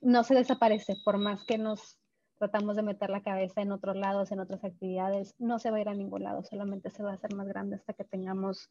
no 0.00 0.24
se 0.24 0.34
desaparece, 0.34 0.96
por 1.04 1.18
más 1.18 1.44
que 1.44 1.58
nos 1.58 1.98
tratamos 2.44 2.76
de 2.76 2.82
meter 2.82 3.08
la 3.08 3.22
cabeza 3.22 3.62
en 3.62 3.72
otros 3.72 3.96
lados, 3.96 4.30
en 4.30 4.38
otras 4.38 4.62
actividades, 4.64 5.34
no 5.38 5.58
se 5.58 5.70
va 5.70 5.78
a 5.78 5.80
ir 5.80 5.88
a 5.88 5.94
ningún 5.94 6.24
lado, 6.24 6.44
solamente 6.44 6.90
se 6.90 7.02
va 7.02 7.12
a 7.12 7.14
hacer 7.14 7.34
más 7.34 7.48
grande 7.48 7.76
hasta 7.76 7.94
que 7.94 8.04
tengamos, 8.04 8.68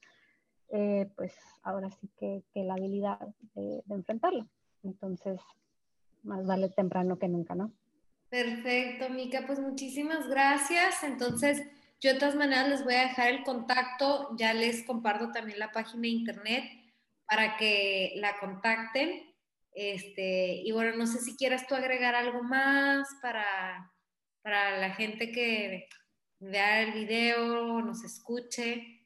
eh, 0.70 1.10
pues 1.16 1.34
ahora 1.64 1.90
sí 1.90 2.08
que, 2.20 2.44
la 2.54 2.76
habilidad 2.76 3.20
de, 3.56 3.82
de, 3.84 3.96
enfrentarlo. 3.96 4.48
Entonces, 4.84 5.42
más 6.22 6.46
vale 6.46 6.70
temprano 6.70 7.18
que 7.18 7.28
nunca, 7.28 7.56
¿no? 7.56 7.72
Perfecto, 8.30 9.10
Mica, 9.10 9.44
pues 9.48 9.60
muchísimas 9.60 10.28
gracias. 10.28 11.04
Entonces, 11.04 11.64
yo 12.00 12.14
de 12.14 12.20
todas 12.20 12.36
maneras 12.36 12.70
les 12.70 12.84
voy 12.84 12.94
a 12.94 13.08
dejar 13.08 13.30
el 13.30 13.44
contacto, 13.44 14.36
ya 14.38 14.54
les 14.54 14.84
comparto 14.84 15.32
también 15.32 15.58
la 15.58 15.72
página 15.72 16.04
de 16.04 16.10
internet 16.10 16.64
para 17.28 17.58
que 17.58 18.14
la 18.18 18.38
contacten. 18.40 19.33
Este, 19.76 20.62
y 20.64 20.72
bueno, 20.72 20.96
no 20.98 21.08
sé 21.08 21.20
si 21.20 21.36
quieras 21.36 21.68
tú 21.68 21.76
agregar 21.76 22.16
algo 22.16 22.44
más 22.44 23.08
para, 23.22 23.92
para 24.42 24.78
la 24.78 24.92
gente 24.92 25.32
que 25.32 25.88
vea 26.40 26.84
el 26.84 26.94
video, 26.94 27.82
nos 27.82 28.04
escuche. 28.04 29.02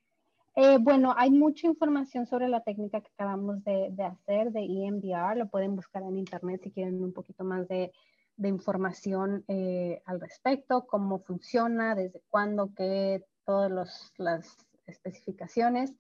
Eh, 0.56 0.78
bueno, 0.80 1.14
hay 1.16 1.30
mucha 1.30 1.68
información 1.68 2.26
sobre 2.26 2.48
la 2.48 2.64
técnica 2.64 3.00
que 3.02 3.12
acabamos 3.14 3.64
de, 3.64 3.90
de, 3.92 4.04
hacer 4.04 4.52
de 4.52 4.62
EMDR. 4.62 5.38
Lo 5.38 5.48
pueden 5.50 5.76
buscar 5.76 6.02
en 6.04 6.18
internet 6.18 6.62
si 6.64 6.72
quieren 6.72 7.04
un 7.04 7.14
poquito 7.14 7.44
más 7.44 7.68
de, 7.68 7.92
de 8.38 8.50
información 8.50 9.44
eh, 9.48 10.02
al 10.06 10.22
respecto, 10.22 10.86
cómo 10.88 11.20
funciona, 11.20 11.96
desde 11.96 12.22
cuándo, 12.30 12.72
qué, 12.76 13.26
todas 13.46 14.14
las 14.18 14.58
especificaciones. 14.86 15.94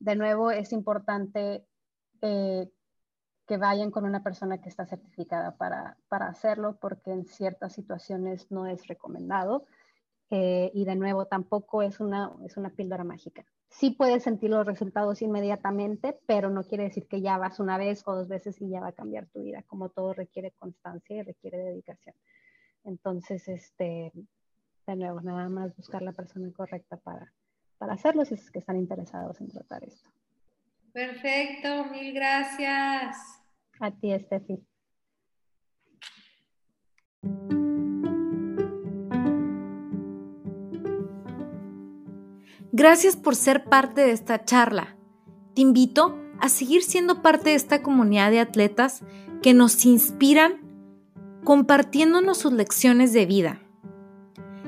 De 0.00 0.16
nuevo, 0.16 0.50
es 0.50 0.72
importante 0.72 1.64
eh, 2.20 2.68
que 3.46 3.56
vayan 3.56 3.90
con 3.90 4.04
una 4.04 4.22
persona 4.22 4.58
que 4.58 4.68
está 4.68 4.86
certificada 4.86 5.56
para, 5.56 5.96
para 6.08 6.28
hacerlo, 6.28 6.78
porque 6.80 7.10
en 7.12 7.26
ciertas 7.26 7.74
situaciones 7.74 8.50
no 8.50 8.66
es 8.66 8.86
recomendado. 8.86 9.66
Eh, 10.30 10.70
y 10.74 10.84
de 10.84 10.96
nuevo, 10.96 11.26
tampoco 11.26 11.82
es 11.82 12.00
una, 12.00 12.32
es 12.44 12.56
una 12.56 12.70
píldora 12.70 13.04
mágica. 13.04 13.44
Sí 13.68 13.90
puedes 13.90 14.22
sentir 14.22 14.50
los 14.50 14.66
resultados 14.66 15.20
inmediatamente, 15.20 16.18
pero 16.26 16.48
no 16.48 16.64
quiere 16.64 16.84
decir 16.84 17.06
que 17.06 17.20
ya 17.20 17.36
vas 17.38 17.60
una 17.60 17.76
vez 17.76 18.02
o 18.06 18.14
dos 18.14 18.28
veces 18.28 18.60
y 18.60 18.68
ya 18.70 18.80
va 18.80 18.88
a 18.88 18.92
cambiar 18.92 19.26
tu 19.26 19.42
vida. 19.42 19.62
Como 19.66 19.90
todo 19.90 20.14
requiere 20.14 20.52
constancia 20.52 21.16
y 21.16 21.22
requiere 21.22 21.58
dedicación. 21.58 22.14
Entonces, 22.84 23.46
este, 23.48 24.12
de 24.86 24.96
nuevo, 24.96 25.20
nada 25.20 25.48
más 25.48 25.76
buscar 25.76 26.02
la 26.02 26.12
persona 26.12 26.50
correcta 26.52 26.96
para, 26.96 27.32
para 27.78 27.94
hacerlo 27.94 28.24
si 28.24 28.34
es 28.34 28.50
que 28.50 28.60
están 28.60 28.76
interesados 28.76 29.40
en 29.40 29.48
tratar 29.48 29.84
esto. 29.84 30.08
Perfecto, 30.94 31.86
mil 31.86 32.14
gracias. 32.14 33.16
A 33.80 33.90
ti, 33.90 34.12
Estefi. 34.12 34.64
Gracias 42.70 43.16
por 43.16 43.34
ser 43.34 43.64
parte 43.64 44.02
de 44.02 44.12
esta 44.12 44.44
charla. 44.44 44.96
Te 45.56 45.62
invito 45.62 46.16
a 46.38 46.48
seguir 46.48 46.84
siendo 46.84 47.22
parte 47.22 47.50
de 47.50 47.56
esta 47.56 47.82
comunidad 47.82 48.30
de 48.30 48.38
atletas 48.38 49.02
que 49.42 49.52
nos 49.52 49.84
inspiran 49.84 50.60
compartiéndonos 51.42 52.38
sus 52.38 52.52
lecciones 52.52 53.12
de 53.12 53.26
vida, 53.26 53.60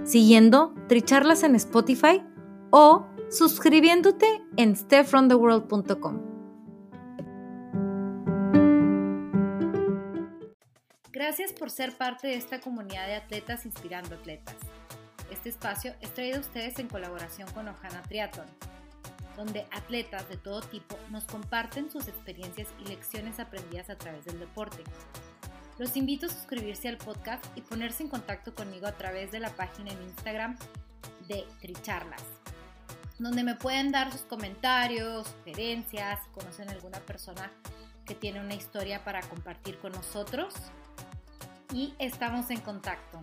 siguiendo 0.02 0.74
Tricharlas 0.88 1.44
en 1.44 1.54
Spotify 1.54 2.20
o 2.70 3.06
suscribiéndote 3.30 4.42
en 4.56 4.76
stepfromtheworld.com. 4.76 6.36
Gracias 11.12 11.52
por 11.52 11.70
ser 11.70 11.96
parte 11.96 12.28
de 12.28 12.34
esta 12.34 12.60
comunidad 12.60 13.06
de 13.06 13.16
atletas 13.16 13.64
inspirando 13.64 14.14
atletas. 14.14 14.56
Este 15.30 15.48
espacio 15.48 15.94
es 16.00 16.12
traído 16.14 16.38
a 16.38 16.40
ustedes 16.40 16.78
en 16.78 16.88
colaboración 16.88 17.50
con 17.52 17.68
Ojana 17.68 18.02
Triathlon, 18.02 18.46
donde 19.36 19.66
atletas 19.72 20.28
de 20.28 20.36
todo 20.36 20.60
tipo 20.60 20.96
nos 21.10 21.24
comparten 21.24 21.90
sus 21.90 22.06
experiencias 22.06 22.68
y 22.84 22.88
lecciones 22.88 23.40
aprendidas 23.40 23.90
a 23.90 23.96
través 23.96 24.24
del 24.24 24.38
deporte. 24.38 24.84
Los 25.78 25.96
invito 25.96 26.26
a 26.26 26.30
suscribirse 26.30 26.88
al 26.88 26.96
podcast 26.96 27.44
y 27.56 27.60
ponerse 27.60 28.02
en 28.02 28.08
contacto 28.08 28.54
conmigo 28.54 28.86
a 28.86 28.92
través 28.92 29.32
de 29.32 29.40
la 29.40 29.50
página 29.50 29.92
en 29.92 30.02
Instagram 30.02 30.56
de 31.28 31.44
Tricharlas 31.60 32.22
donde 33.18 33.42
me 33.42 33.54
pueden 33.54 33.92
dar 33.92 34.12
sus 34.12 34.22
comentarios, 34.22 35.26
sugerencias, 35.28 36.20
si 36.24 36.30
conocen 36.30 36.68
alguna 36.68 36.98
persona 37.00 37.50
que 38.04 38.14
tiene 38.14 38.40
una 38.40 38.54
historia 38.54 39.04
para 39.04 39.20
compartir 39.22 39.78
con 39.78 39.92
nosotros. 39.92 40.54
Y 41.72 41.94
estamos 41.98 42.50
en 42.50 42.60
contacto. 42.60 43.22